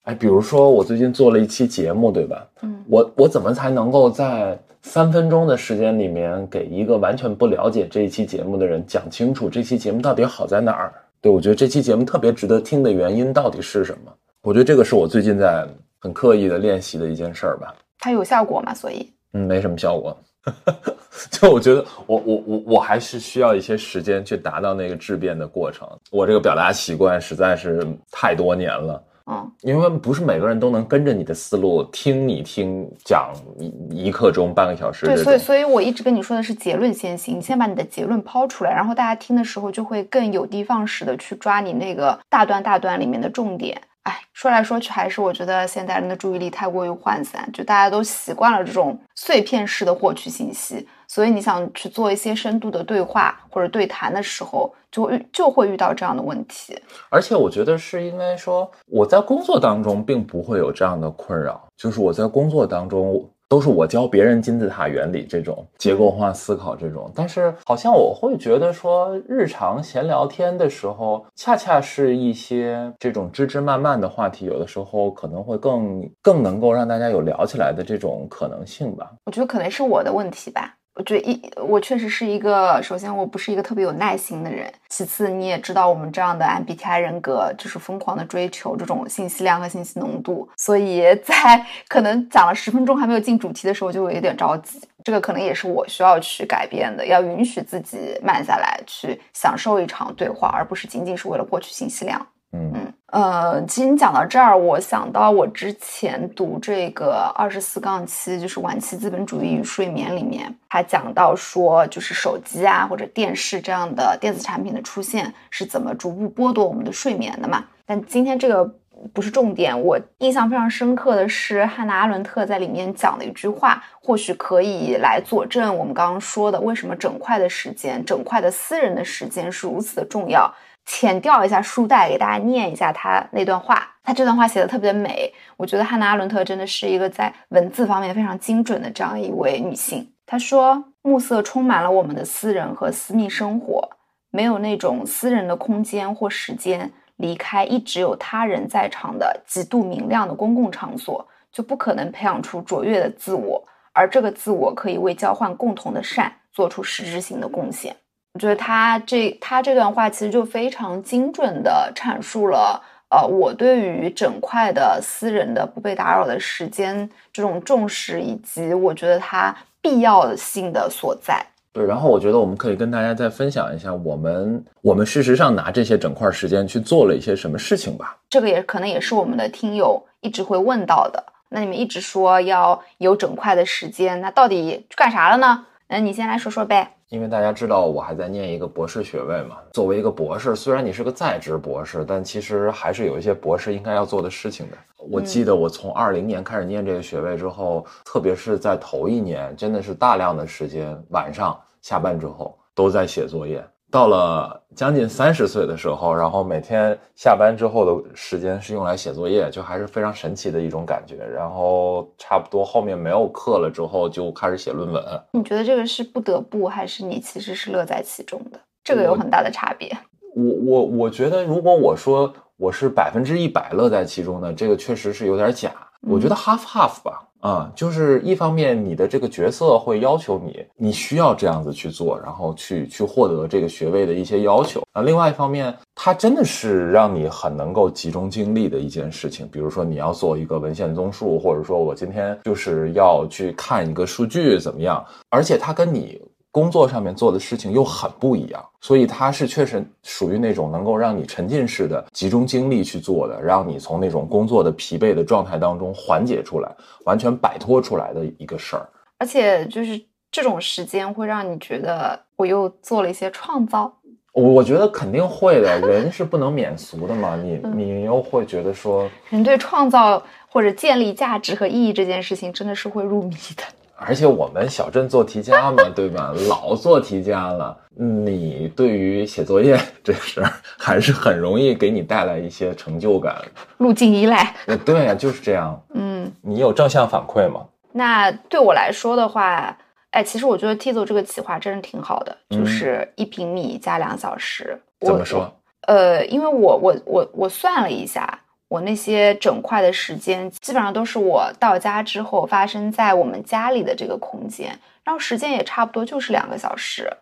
[0.04, 2.46] 哎，比如说我最近做了一期节目，对吧？
[2.62, 10.94] 嗯，我我怎么才能够在三分钟的时间里面，给一个完全不了解这一期节目的人讲清楚这期节目到底好在哪儿？
[11.20, 14.12] 对我觉得这期节目特别值得听的原因到底是什么？
[14.42, 15.66] 我觉得这个是我最近在
[15.98, 17.74] 很刻意的练习的一件事儿吧。
[17.98, 18.72] 它有效果吗？
[18.72, 20.16] 所以，嗯，没什么效果。
[21.30, 25.88] 就我觉得，我我我我还是需要一些时间去达到那个质变的过程。
[26.10, 35.06] 我这个表达习惯实在是太多年了，嗯，因为不是每个人都能跟着你的思路听你听讲一一刻钟半个小时。
[35.06, 43.80] 对，所以所以我一直跟你说的是结论先行，你先把你的结论抛出来，然后大家听的时候就会更有的放矢的去抓你那个大段大段里面的重点。
[44.06, 56.80] 哎，说来说去还是我觉得现代人的注意力太过于涣散，就大家都习惯了这种碎片式的获取信息，所以你想去做一些深度的对话或者对谈的时候，就遇就会遇到这样的问题。
[57.10, 63.28] 而且我觉得是因为说我在工作当中并不会有这样的困扰，就是我在工作当中。
[63.48, 79.12] 都是我教别人金字塔原理这种结构化思考这种，但是好像我会觉得说，日常闲聊天的时候，恰恰是一些这种枝枝蔓蔓的话题，有的时候可能会更更能够让大家有聊起来的这种可能性吧。
[79.26, 80.74] 我觉得可能是我的问题吧。
[80.96, 102.26] 我觉得一，我确实是一个，首先我不是一个特别有耐心的人，其次你也知道我们这样的 MBTI 人格就是疯狂的追求这种信息量和信息浓度，所以在可能讲了十分钟还没有进主题的时候就有点着急，这个可能也是我需要去改变的，要允许自己慢下来，去享受一场对话，而不是仅仅是为了获取信息量。
[102.74, 117.64] 嗯呃，其实你讲到这儿，我想到我之前读这个二十四杠七，就是晚期资本主义与睡眠里面，他讲到说，就是手机啊或者电视这样的电子产品的出现是怎么逐步剥夺我们的睡眠的嘛。
[117.86, 118.68] 但今天这个
[119.14, 130.52] 不是重点，我印象非常深刻的是汉娜阿伦特在里面讲的一句话，或许可以来佐证我们刚刚说的，为什么整块的时间、整块的私人的时间是如此的重要。
[130.86, 133.86] 浅调一下书袋，给大家念一下他那段话。
[134.02, 140.08] 他这段话写的特别美，我觉得汉娜·阿伦特真的是一个在文字方面非常精准的这样一位女性。
[140.24, 143.88] 她说：“暮色充满了我们的私人和私密生活，
[144.30, 153.60] 没有那种私人的空间或时间，离开一直有他人在场的极度明亮的公共场所，就不可能培养出卓越的自我，
[153.92, 157.96] 而这个自我可以为交换共同的善做出实质性的贡献。”
[158.36, 171.42] 我觉得他这他这段话其实就非常精准的阐述了，呃，我对于整块的私人的不被打扰的时间这种重视，以及我觉得它必要性的所在。
[171.72, 178.18] 对，然后我觉得我们可以跟大家再分享一下，我们我们事实上拿这些整块时间去做了一些什么事情吧。
[178.28, 181.24] 这个也可能也是我们的听友一直会问到的。
[181.48, 185.64] 那你们一直说要有整块的时间，那到底干啥了呢？
[185.88, 186.92] 那你先来说说呗。
[187.10, 194.76] 因为大家知道我还在念一个博士学位嘛，作为一个博士，虽然你是个在职博士，但其实还是有一些博士应该要做的事情的。
[195.08, 203.64] 我记得我从二零年开始念这个学位之后，特别是在头一年，真的是大量的时间，晚上下班之后都在写作业。
[203.90, 211.16] 到了将近三十岁的时候，然后每天下班之后的时间是用来写作业，就还是非常神奇的一种感觉。
[211.16, 215.02] 然后差不多后面没有课了之后，就开始写论文。
[215.32, 218.60] 你觉得这个是不得不，还是你其实是乐在其中的？
[218.84, 219.96] 这个有很大的差别。
[220.34, 225.70] 我我我觉得，如果我说我是百分之一百乐在其中的，这个确实是有点假。
[226.02, 227.22] 我觉得 half half 吧。
[227.46, 234.82] 啊，就是一方面，你的这个角色会要求你，你需要这样子去做，然后去去获得这个学位的一些要求。
[234.94, 239.48] 啊，另外一方面，它真的是让你很能够集中精力的一件事情。
[239.52, 246.20] 比如说，你要做一个文献综述，或者说我今天就是要去看一个数据怎么样，而且它跟你。
[246.56, 258.88] 工作上面做的事情又很不一样，所以它是确实属于那种能够让你沉浸式的集中精力去做的，让你从那种工作的疲惫的状态当中缓解出来，完全摆脱出来的一个事儿。
[259.18, 263.94] 而且就是这种时间会让你觉得我又做了一些创造。
[264.32, 267.36] 我我觉得肯定会的，人是不能免俗的嘛。
[267.36, 273.62] 你你又会觉得说，人对创造或者建立价值和意义这件事情真的是会入迷的。
[273.98, 276.32] 而且我们小镇做题家嘛， 对吧？
[276.48, 283.36] 老做题家了，你对于写作业 这事儿还是很容易给你带来一些成就感。
[283.78, 285.80] 路径依赖，呃对呀、就是这样。
[285.94, 287.62] 嗯，你有正向反馈吗？
[287.92, 289.76] 那对我来说的话，
[290.10, 294.78] 哎，其实我觉得 Tizo 这个企划真是挺好的，嗯就是一平米加两小时。
[295.00, 295.50] 我怎么说？
[295.88, 298.38] 呃，因为我我我我算了一下，
[298.68, 307.16] 我那些整块的时间基本上都是我到家之后发生在我们家里的这个空间，然后时间也差不多就是两个小时。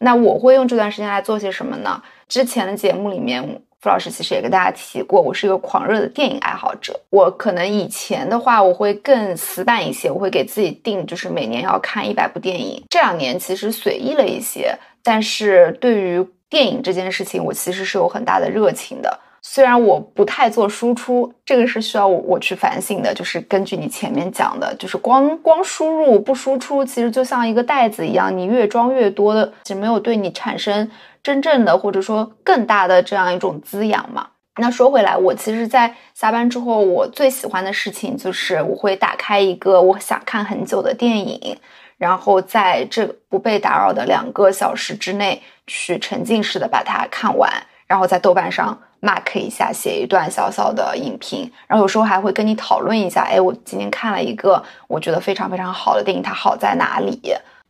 [0.00, 2.00] 那我会用这段时间来做些什么呢？
[2.28, 3.42] 之前的节目里面，
[3.80, 6.98] 傅老师其实也跟大家提过，我是一个狂热的电影爱好者。
[7.10, 12.80] 我可能以前的话，我会更死板一些，我会给自己定，就是每年要看一百部电影。
[12.88, 14.78] 这两年其实随意了一些，
[15.08, 19.18] 但是对于电影这件事情，我其实是有很大的热情的。
[19.40, 23.14] 虽然我不太做输出，这个是需要我我去反省的。
[23.14, 30.90] 就是根据你前面讲的，就是光光输入不输出，其实就像一个袋子一样，你越装越多的，其实没有对你产生
[31.22, 34.28] 真正的或者说更大的这样一种滋养嘛。
[34.60, 41.56] 那说回来，我其实，在下班之后，我最喜欢的事情就是我会打开一个我想看很久的电影，
[41.98, 47.52] 然后在这不被打扰的两个小时之内，去沉浸式的把它看完，
[47.86, 57.20] 然后在豆瓣上 mark 一下，写一段小小的影评，然后有时候还会跟你讨论一下，哎，我今天看了一个我觉得非常非常好的电影，它好在哪里？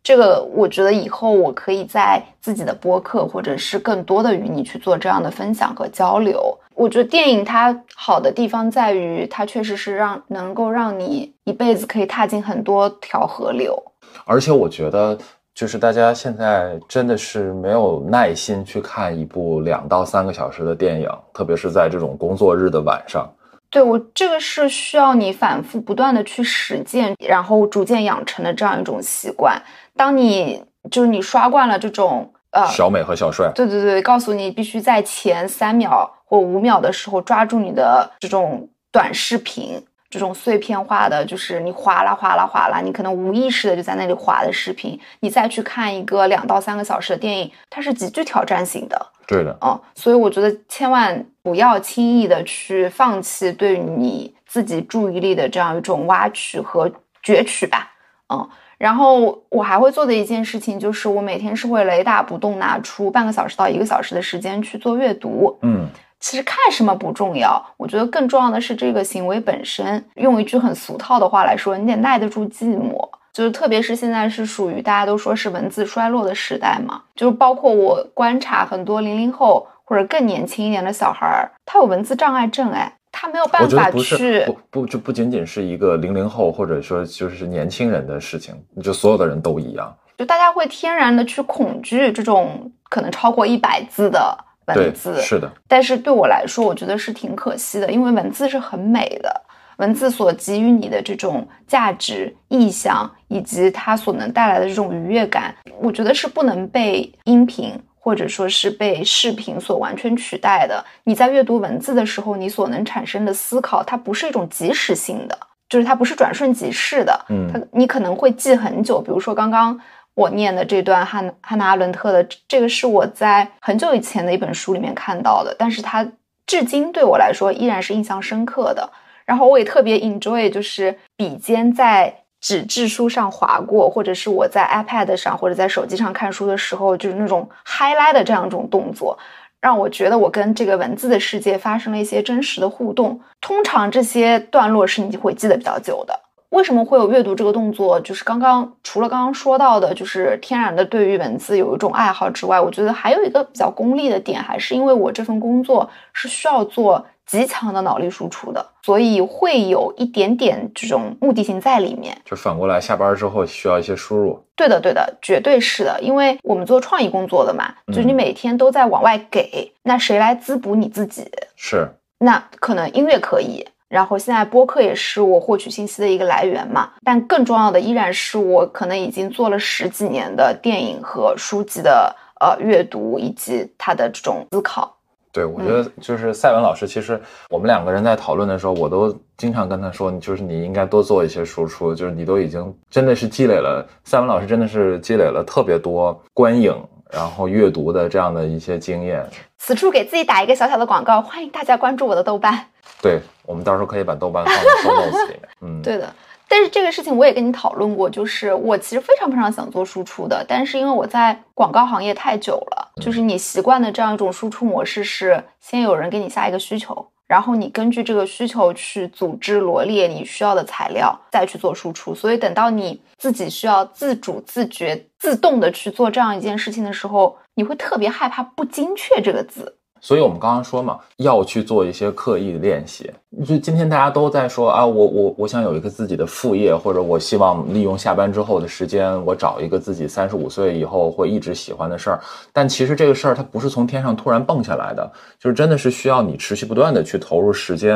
[0.01, 6.57] 这个我觉得以后我可以在自己的播客，或者是更多的与你去做这样的分享和交流。
[6.75, 13.77] 我觉得电影它好的地方在于，它确实是让能够让你一辈子可以踏进很多条河流。
[14.25, 15.17] 而且我觉得，
[15.55, 23.29] 就是大家现在真的是没有耐心去看一部两到三个小时的电影，特别是在这种工作日的晚上。
[23.71, 29.61] 对我这个是需要你反复不断的去实践，然后逐渐养成的这样一种习惯。
[29.95, 39.79] 当你就是你刷惯了这种呃，小美和小帅，对对对，告诉你必须在前三秒或五秒的时候抓住你的这种短视频，
[40.11, 49.07] 这种碎片化的，就是你哗啦哗啦哗啦，你可能无意识的就在那里划的视频，你再去看一个两到三个小时的电影，它是极具挑战性的。
[49.27, 56.91] 对的，嗯，所以我觉得千万不要轻易的去放弃对你自己注意力的这样一种挖取和
[57.23, 57.91] 攫取吧。
[58.33, 58.49] 嗯，
[58.79, 65.59] 然后我还会做的一件事情就是，我每天是会雷打不动拿出半个小时到一个小时的时间去做阅读。
[65.61, 65.87] 嗯，
[66.21, 70.05] 其实看什么不重要，我觉得更重要的是这个行为本身。
[70.17, 73.09] 用一句很俗套的话来说，你得耐得住寂寞。
[73.33, 89.95] 就是特别是现在是属于大家都说是文字衰落的时代嘛，就是包括我观察很多零零后或者更年轻一点的小孩儿，他有文字障碍症，哎，他没有办法觉得不是去不不就不仅仅是一个零零后或者说就是年轻人的事情，就所有的人都一样。
[90.17, 94.37] 就大家会天然的去恐惧这种可能超过一百字的
[94.77, 99.41] 文，字，是的，但是对我来说，我觉得是挺可惜的，因为文字是很美的，
[99.79, 110.83] 文字所给予你的这种价值、意象，以及它所能带来的这种愉悦感，我觉得是不能被音频或者说是被视频所完全取代的。
[111.05, 115.39] 你在阅读文字的时候，你所能产生的思考，它不是一种即时性的，
[115.69, 119.01] 就是它不是转瞬即逝的，嗯它你可能会记很久。
[119.01, 119.79] 比如说刚刚
[120.19, 126.05] 我念的这段汉汉娜阿伦特的，这个是我在很久以前的一本书里面看到的，但是它
[126.45, 128.91] 至今对我来说依然是印象深刻的。
[129.25, 139.17] 然后我也特别 enjoy，就是笔尖在纸质书上划过，或者是我在 iPad 上或者在手机上看书的时候，就是那种 highlight 的这样一种动作。
[139.61, 143.21] 让我觉得我跟这个文字的世界发生了一些真实的互动。
[143.41, 146.19] 通常这些段落是你会记得比较久的。
[146.51, 148.01] 为什么会有阅读这个动作？
[148.01, 162.17] 就是刚刚除了刚刚说到的，就是天然的对于文字有一种爱好之外，我觉得还有一个比较功利的点，还是因为我这份工作是需要做极强的脑力输出的，所以会有一点点这种目的性在里面。
[162.25, 164.43] 就反过来，下班之后需要一些输入。
[164.57, 171.31] 对的，对的，绝对是的，因为我们做创意工作的嘛，就是你嗯每天都在往外给，那谁来滋补你自己？
[171.55, 171.87] 是，
[172.19, 176.91] 那可能音乐可以，然后现在播客也是我获取信息的一个来源嘛。
[177.05, 184.95] 但更重要的依然是我可能已经做了十几年的电影和书籍的呃阅读以及他的这种思考。
[185.31, 187.21] 对，我觉得就是赛文老师，其实
[187.51, 196.75] 我们两个人在讨论的时候，我都经常跟他说，你就是你应该多做一些输出，就是你都已经真的是积累了，赛文老师真的是积累了特别多观影，
[197.13, 199.25] 然后阅读的这样的一些经验。
[199.59, 202.65] 此处给自己打一个小小的广告，欢迎大家关注我的豆瓣。
[203.03, 205.49] 对，我们到时候可以把豆瓣放在 show notes 里面。
[205.63, 206.13] 嗯，对的。
[206.51, 222.15] 但是这个事情我也跟你讨论过，就是我其实非常非常想做输出的，但是因为我在广告行业太久了，就是你习惯的这样一种输出模式是，先有人给你下一个需求，然后你根据这个需求去组织罗列你需要的材料，再去做输出。
[222.15, 229.77] 所以等到你自己需要自主、自觉、自动的去做这样一件事情的时候，你会特别害怕“不精确”这个字。
[230.01, 233.13] 所以，我们刚刚说嘛，要去做一些刻意的练习。
[233.47, 242.21] 就今天大家都在说啊，我我我想有一个自己的副业，或者我希望利用下班之后的时间，我找一个自己三十五岁以后会一直喜欢的事儿。
[242.55, 245.09] 但其实这个事儿它不是从天上突然蹦下来的，
[245.39, 247.95] 就是真的是需要你持续不断的去投入时间，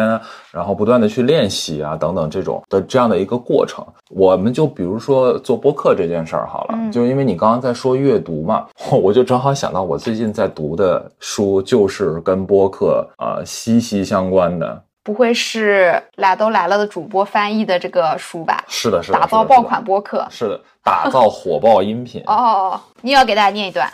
[0.53, 3.85] 然后不断的去练习啊等等这种的这样的一个过程。
[4.11, 8.67] 我们就比如说做播客这件事儿好了，就是因为你刚刚在说阅读嘛，
[9.03, 14.83] 我就正好想到我最近在读的书就是跟播客啊息息相关的。
[15.03, 18.63] 不会是来都来了的主播翻译的这个书吧？
[18.69, 22.23] 是的，是的，打造爆款播客，是的，打造火爆音频。
[22.27, 23.93] 哦哦哦，你也要给大家念一段？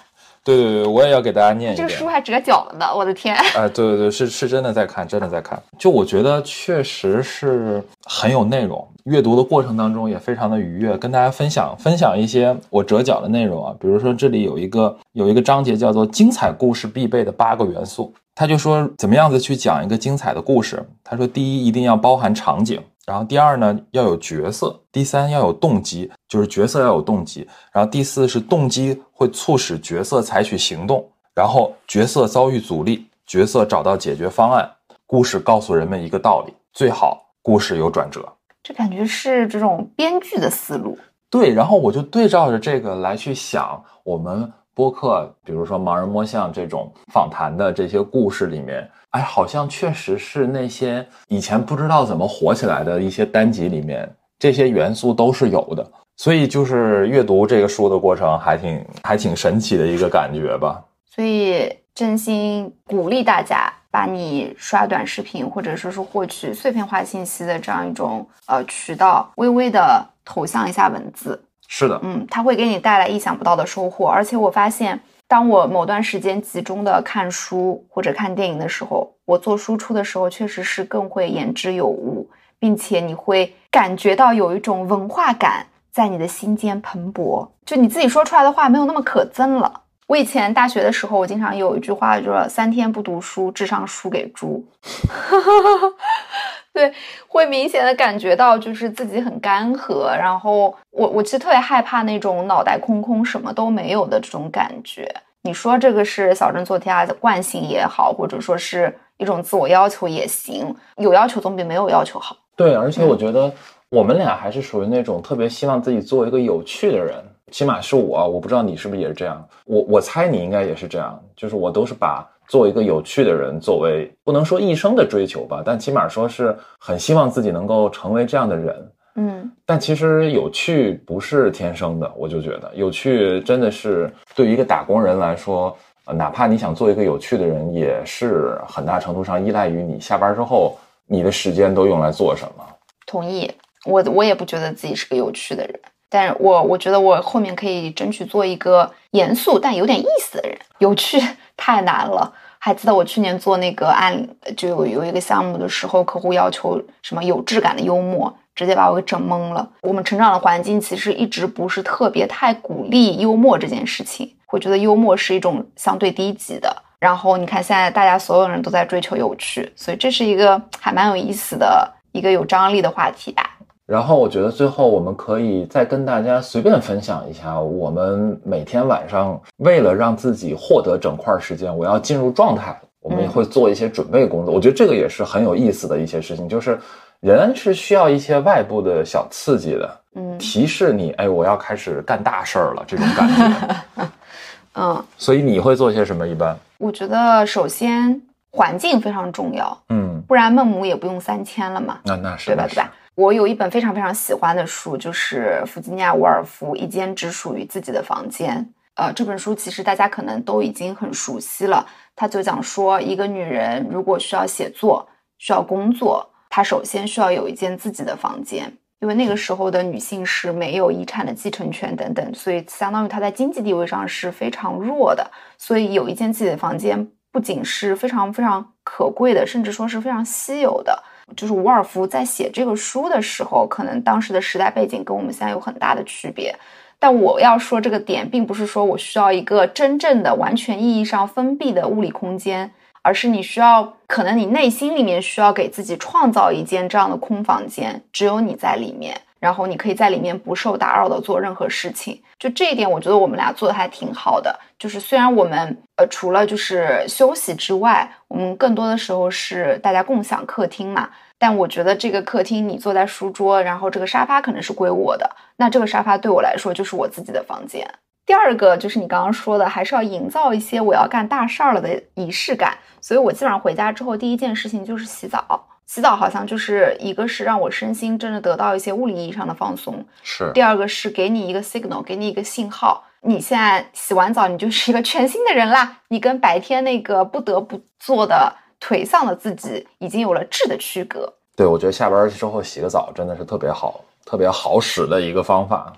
[0.57, 1.87] 对对对，我也要给大家念一段。
[1.87, 3.37] 这个书还折角了呢，我的天！
[3.55, 5.63] 哎， 对对对，是是真的在看，真的在看。
[5.79, 13.75] 就我觉得确实是很有内容，阅读的过程当中也非常的愉悦，跟大家分享分享一些我折角的内容啊。
[13.79, 18.13] 比如说这里有一个有一个章节叫做“精彩故事必备的八个元素”。
[18.35, 20.81] 他就说怎么样子去讲一个精彩的故事？
[21.03, 34.71] 他说，第一一定要包含场景，然后第二呢要有角色，第三要有动机，就是角色要有动机，然后第四是动机会促使角色采取行动，然后角色遭遇阻力，角色找到解决方案，
[35.07, 38.31] 故事告诉人们一个道理，最好故事有转折。
[38.63, 40.99] 这感觉是这种编剧的思路。
[41.31, 44.53] 对，然后我就对照着这个来去想我们。
[44.75, 55.91] 播客，比如说盲人摸象这种访谈的这些故事里面，哎，好像确实是那些以前不知道怎么火起来的一些单集里面，这些元素都是有的。
[56.17, 60.83] 所以就是阅读这个书的过程，还挺还挺神奇的一个感觉吧。
[61.09, 71.41] 所以真心鼓励大家，把你刷短视频或者说是获取碎片化信息的这样一种呃渠道，微微的投向一下文字。
[71.69, 74.09] 是的，嗯，它会给你带来意想不到的收获。
[74.09, 82.26] 而且我发现，当我某段时间集中的看书或者看电影的时候，我做输出的时候，确实是更会言之有物，
[82.59, 87.47] 并且你会感觉到有一种文化感在你的心间蓬勃。
[87.66, 89.83] 就你自己说出来的话没有那么可憎了。
[90.07, 94.66] 我以前大学的时候，我经常有一句话，就是三天不读书，智商输给猪。
[96.79, 96.93] 对，
[97.26, 105.12] 会明显的感觉到就是自己很干涸，然后我我其实特别害怕那种脑袋空空什么都没有的这种感觉。
[105.43, 112.37] 你说这个是小镇做题家的惯性也好，或者说是一种自我要求也行，有要求总比没有要求好。
[112.55, 113.53] 对，而且我觉得
[113.89, 117.16] 我们俩还是属于那种特别希望自己做一个有趣的人，
[117.51, 119.45] 起码是我，我不知道你是不是也是这样。
[119.64, 122.24] 我我猜你应该也是这样，就是我都是把。
[122.49, 128.93] 做一个有趣的人，作为不能说一生的追求吧，但起码说是很希望自己能够成为这样的人。
[129.17, 135.77] 嗯，但其实有趣不是天生的，我就觉得有趣真的是对于一个打工人来说，
[136.07, 142.65] 呃，哪怕你想做一个有趣的人，也是很大程度上依赖于你下班之后你的时间都用来做什么。
[143.07, 143.51] 同意，
[143.87, 145.81] 我我也不觉得自己是个有趣的人，
[146.11, 151.21] 但是我我觉得我后面可以争取做一个严肃但有点意思的人，有趣。
[151.61, 154.17] 太难了，还记得我去年做那个案，
[154.57, 159.69] 就有有一个项目的时候，客户要求什么有质感的幽默，直接把我给整懵了。
[159.83, 166.75] 我们成长的环境其实一直不是特别太鼓励幽默这件事情，会觉得幽默是一种相对低级的。
[167.01, 173.58] 然后你看现在大家所有人都在追求有趣，所以这是一个还蛮有意思的一个有张力的话题吧。
[173.89, 184.53] 然后我觉得最后我们可以再跟大家随便分享一下，我们每天晚上为了让自己获得整块时间，我要进入状态，我们也会做一些准备工作。
[184.53, 186.78] 我觉得这个也是很有意思的一些事情，就是
[187.20, 194.05] 人是需要一些外部的小刺激的，嗯，提示你，哎，我要开始干大事儿了这种感觉。
[194.76, 196.28] 嗯，所以你会做些什么？
[196.28, 198.20] 一般我觉得首先
[198.51, 202.01] 环境非常重要，嗯，不然孟母也不用三迁了嘛。
[202.05, 202.66] 那那是对吧？
[202.68, 202.93] 对吧？
[203.19, 208.64] 我有一本非常非常喜欢的书，就是弗吉尼亚·伍尔夫《一间只属于自己的房间》。
[208.95, 211.85] 呃，这本书其实大家可能都已经很熟悉了。
[212.14, 215.05] 它就讲说，一个女人如果需要写作、
[215.39, 218.73] 需要工作，她首先需要有一间自己的房间。
[219.01, 225.29] 因为那个时候的女性是没有遗产的继承权等等，所以相当于她在经济地位上是非常弱的。
[225.59, 231.03] 所以有一间自己的房间，不仅是非常非常可贵的，甚至说是非常稀有的。
[231.37, 236.55] 就是伍尔夫在写这个书的时候，可能当时的时代背景跟我们现在有很大的区别。
[236.99, 242.70] 但我要说这个点，并不是说我需要一个真正的、完全意义上封闭的物理空间。
[243.01, 252.20] 而是你需要，可能你内心里面需要给自己创造一间这样的空房间，只有你在里面，然后你可以在里面不受打扰的做任何事情。
[252.39, 254.59] 就这一点，我觉得我们俩做的还挺好的。
[254.78, 267.89] 就是虽然我们呃除了就是休息之外，我们更多的时候是大家共享客厅嘛，但我觉得这个客厅你坐在书桌，然后这个沙发可能是归我的，那这个沙发对我来说就是我自己的房间。
[268.24, 272.76] 第二个就是你刚刚说的，还是要营造一些我要干大事儿了的仪式感。
[273.01, 275.66] 所以我基本上回家之后，第一件事情就是洗澡。
[275.89, 280.53] 洗澡好像就是一个是让我身心真的得到一些物理意义上的放松，是。
[280.53, 286.01] 第二个是给你一个 signal，给你一个信号，你现在洗完澡，你就是一个全新的人啦。
[286.09, 291.32] 你跟白天那个不得不做的颓丧的自己，已经有了质的区隔。
[291.57, 295.91] 对，我觉得下班之后洗个澡真的是特别好、特别好使的一个方法。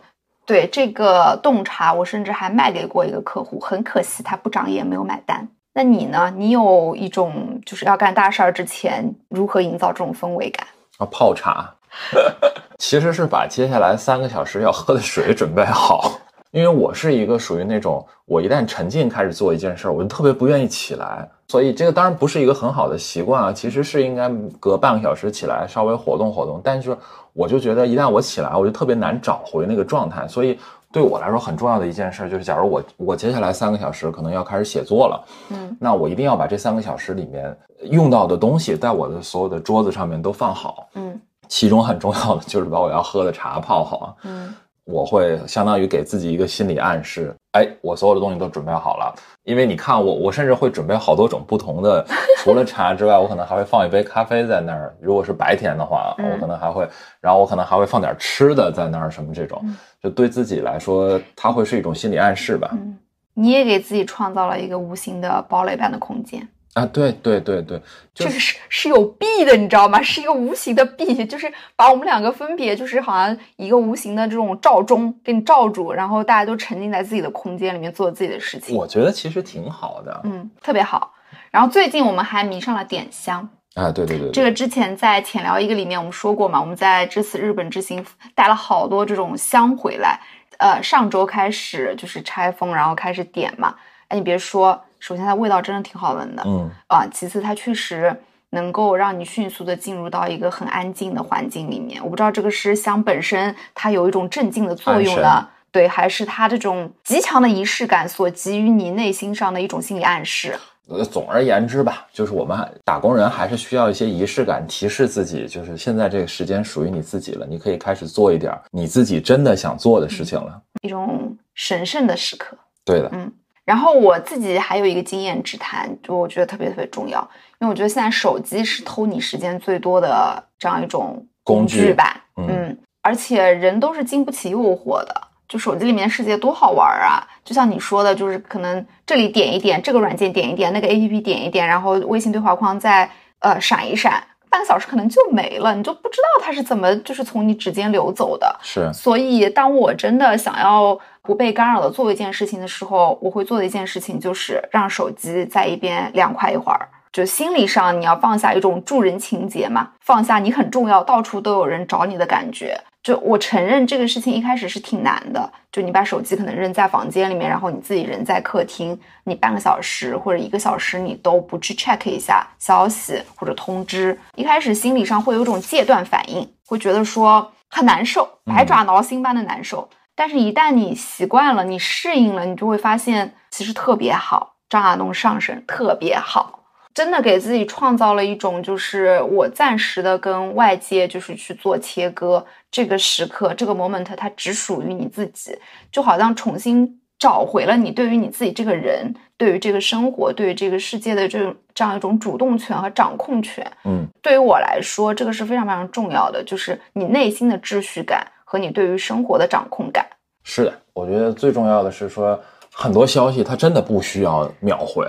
[0.47, 5.49] 对这个洞察，我甚至还卖给过一个客户，很可惜他不长眼，没有买单。
[5.81, 6.31] 那你呢？
[6.37, 10.67] 你有一种就是要干大事儿之前如何营造这种氛围感？
[10.99, 11.75] 啊，泡茶，
[12.77, 16.21] 其实是把接下来三个小时要喝的水准备好。
[16.51, 21.27] 因为我是一个属于那种，我一旦沉浸开始做一件事儿，我就特别不愿意起来。
[21.49, 24.29] 所以这个当然不是一个很好的习惯啊，其实是应该
[24.59, 26.61] 隔半个小时起来稍微活动活动。
[26.63, 26.95] 但是
[27.33, 30.29] 我就觉得一旦我起来，我就特别难找回那个状态。
[30.29, 30.59] 所以
[30.93, 37.57] 对我来说很重要的一件事就是，假如我我接下来三个小时可能要开始写作了，嗯，那我一定要把这三个小时里面
[37.91, 44.55] 用到的东西在我的所有的桌子上面都放好，嗯，其中很重要的就是把我要喝的茶泡好，嗯。
[44.85, 49.15] 我会相当于给自己一个心理暗示，哎，我所有的东西都准备好了。
[49.45, 52.05] 因为你看我，我甚至会准备好多种不同的，
[52.39, 54.95] 除了茶之外，我可能还会放一杯咖啡在那儿。
[55.01, 56.89] 如果是白天的话，我可能还会，
[57.21, 59.61] 然后我可能还会放点吃的在那儿，什么这种，
[60.03, 62.69] 就对自己来说，它会是一种心理暗示吧。
[62.73, 62.99] 嗯
[63.33, 66.47] 你也给自己创造了一个无形的堡垒般的空间。
[66.75, 67.83] 啊，对对对对，
[68.15, 70.01] 这个是是有弊的，你知道吗？
[70.05, 78.77] 是一个无形的弊，就是把我们两个分别，就是好像一个无形的这种罩钟给你罩住，然后大家都沉浸在自己的空间里面做自己的事情。
[78.77, 81.13] 我觉得其实挺好的，嗯，特别好。
[81.51, 88.07] 然后最近我们还迷上了点香啊，对对对，这个之前在浅聊一个里面我们说过嘛，我们在这次日本之行
[88.37, 90.21] 带了好多这种香回来，
[90.59, 93.75] 呃，上周开始就是拆封，然后开始点嘛。
[94.07, 94.81] 哎，你别说。
[95.01, 97.07] 首先，它味道真的挺好闻的，嗯啊。
[97.13, 98.15] 其次，它确实
[98.51, 102.03] 能够让你迅速的进入到一个很安静的环境里面。
[102.03, 110.55] 我不知道这个是香本身它有一种镇静的作用呢，对，还是它这种极强的仪式感所给予你内心上的一种心理暗示。
[110.89, 122.57] 呃，总而言之吧，就是我们打工人还是需要一些仪式感，提示自己，就是现在这个时间属于你自己了，你可以开始做一点你自己真的想做的事情了，一种神圣的时刻。
[122.85, 123.33] 对的，嗯。
[123.71, 127.21] 然后我自己还有一个经验之谈，就我觉得特别特别重要，
[127.61, 135.15] 因为我觉得现在手机是偷你时间最多的这样一种工具吧，嗯，而且人都是经不起诱惑的，
[135.47, 137.23] 就手机里面世界多好玩啊！
[137.45, 143.09] 就像你说的，就是可能这里点一点，这个软件点一点，那个 A P P 点一点，然后微信对话框再
[143.39, 144.21] 呃闪一闪，
[144.51, 148.55] 半个小时可能就没了，你就不知道它是怎么就是从你指尖流走的。
[148.61, 150.99] 是，所以当我真的想要。
[151.23, 156.89] 不被干扰的做一件事情的时候，我会做的一件事情就是让手机在一边凉快一会儿。
[157.13, 162.81] 就心理上你要放下一种助人情节嘛，放下你很重要，到处都有人找你的感觉。
[163.03, 165.53] 就我承认这个事情一开始是挺难的。
[165.73, 179.89] 就你把手机可能扔在房间里面，然后你自己人在客厅，你半个小时或者一个小时你都不去 check 一下消息或者通知，一开始心理上会有种戒断反应，会觉得说很难受，百爪挠心般的难受。
[180.15, 184.57] 但是，一旦你习惯了，你适应了，你就会发现其实特别好。
[184.69, 186.60] 张亚东上身特别好，
[186.93, 192.45] 真的给自己创造了一种，就是我暂时的跟外界就是去做切割。
[192.71, 195.57] 这个时刻，这个 moment，它只属于你自己，
[195.91, 203.65] 就好像重新找回了你对于你自己这个人，对于这个生活，对于这个世界的这种这样一种主动权和掌控权。
[203.85, 208.27] 嗯，对于我来说，这个是非常非常重要的，就是你内心的秩序感。
[208.53, 210.05] 和你对于生活的掌控感
[210.43, 212.37] 是的，我觉得最重要的是说，
[212.75, 215.07] 很多消息它真的不需要秒回，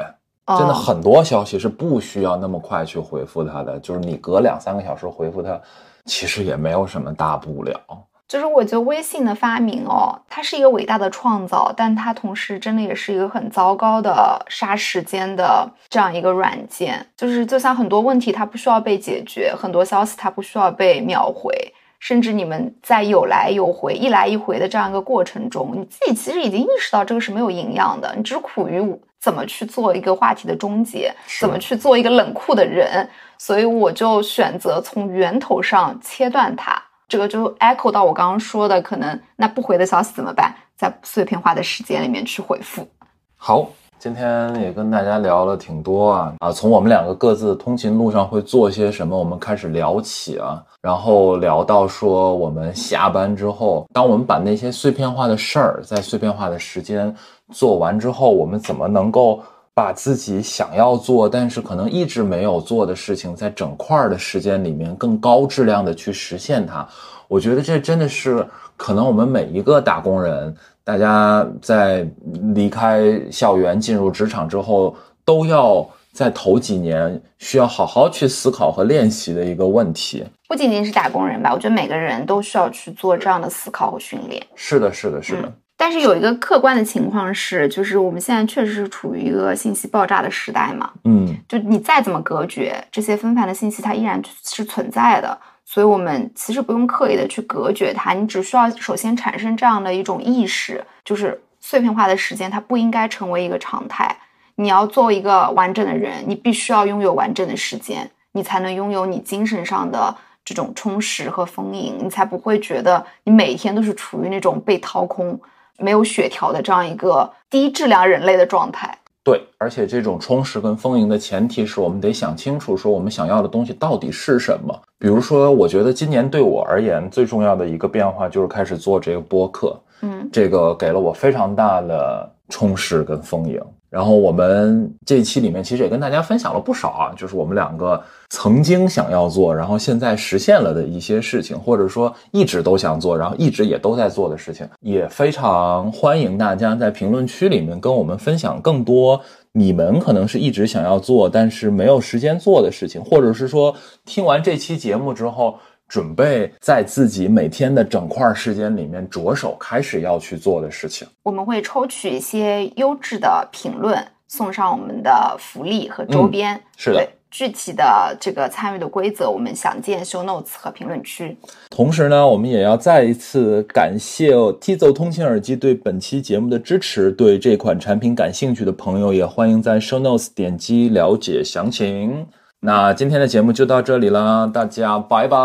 [0.48, 5.60] 真的很多消息是不需要那么快去回复他的，就是你隔两三个小时回复他，
[6.06, 7.80] 其实也没有什么大不了。
[8.28, 17.06] 就是我觉得微信的发明哦，它是一个伟大的创造，但它同时真的也是一个很糟糕的杀时间的这样一个软件。
[17.18, 21.54] 就是就像很多问题它不需要被解决，很多消息它不需要被秒回，
[22.00, 28.82] 甚至你们在有来有回、一来一回的这样一个过程中，你自己其实已经意识到这个是没有营养的，你只苦于
[29.22, 33.08] 怎么去做一个话题的终结，怎么去做一个冷酷的人，
[33.38, 36.82] 所以我就选择从源头上切断它。
[37.08, 40.56] 这个就 echo 到我刚刚说的，可能那不回的消息怎么办？
[40.76, 42.88] 在碎片化的时间里面去回复。
[43.36, 43.68] 好，
[44.00, 57.14] 今天也跟大家聊了挺多啊啊，从我们两个各自通勤路上会做些什么，我们开始聊起啊，然后聊到说我们下班之后，当我们把那些碎片化的事儿在碎片化的时间
[57.52, 59.44] 做完之后，我们怎么能够？
[59.74, 66.86] 把自己想要做，但是可能一直没有做的事情，在整块的时间里面更高质量的去实现它。
[67.30, 68.46] 我觉得这真的是
[68.76, 72.06] 可能我们每一个打工人，大家在
[72.54, 74.94] 离开校园进入职场之后，
[75.24, 80.26] 都要在头几年需要好好去思考和练习的一个问题。
[80.50, 84.46] 不仅仅是打工人吧，我觉得每个人都需要去做这样的思考和训练。
[84.54, 85.52] 是的，是的，是的。
[85.82, 90.88] 但是有一个客观的情况是，就是我们现在确实是处于一个信息爆炸的时代嘛。
[91.06, 95.36] 嗯，就你再怎么隔绝这些纷繁的信息，它依然是存在的。
[95.66, 104.16] 所以，我们其实不用刻意的去隔绝它，你只需要首先产生这样的一种意识，就是碎片化的时间它不应该成为一个常态。
[104.58, 110.16] 你要做一个完整的人，你必须要拥有完整的时间，你才能拥有你精神上的
[110.46, 115.42] 这种充实和丰盈，你才不会觉得你每一天都是处于那种被掏空。
[115.82, 124.80] 没有血条的这样一个低质量人类的状态，对，而且这种充实跟丰盈的前提是我们得想清楚，说我们想要的东西到底是什么。
[124.98, 133.60] 比如说，我觉得今年对我而言最重要的一个变化就是开始做这个播客，嗯，这个给了我非常大的充实跟丰盈。
[133.92, 149.20] 然后我们这一期里面其实也跟大家分享了不少啊，就是我们两个曾经想要做，然后现在实现了的一些事情，或者说一直都想做，然后一直也都在做的事情，也非常欢迎大家在评论区里面跟我们分享更多
[149.52, 153.76] 你们可能是一直想要做但是没有时间做的事情，或者是说
[154.06, 155.58] 听完这期节目之后。
[155.92, 161.06] 准备在自己每天的整块时间里面着手开始要去做的事情。
[161.22, 166.58] 我们会抽取一些优质的评论，送上我们的福利和周边。
[166.78, 171.36] 是的，具体的这个参与的规则，我们详见 show notes 和评论区。
[171.70, 177.12] 同时呢，我们也要再一次感谢 Tizo 通勤耳机对本期节目的支持。
[177.12, 182.26] 对这款产品感兴趣的朋友，也欢迎在 show notes 点击了解详情。
[182.64, 185.38] 那今天的节目就到这里了，大家拜拜！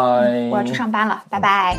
[0.51, 1.75] 我要去上班了，拜拜。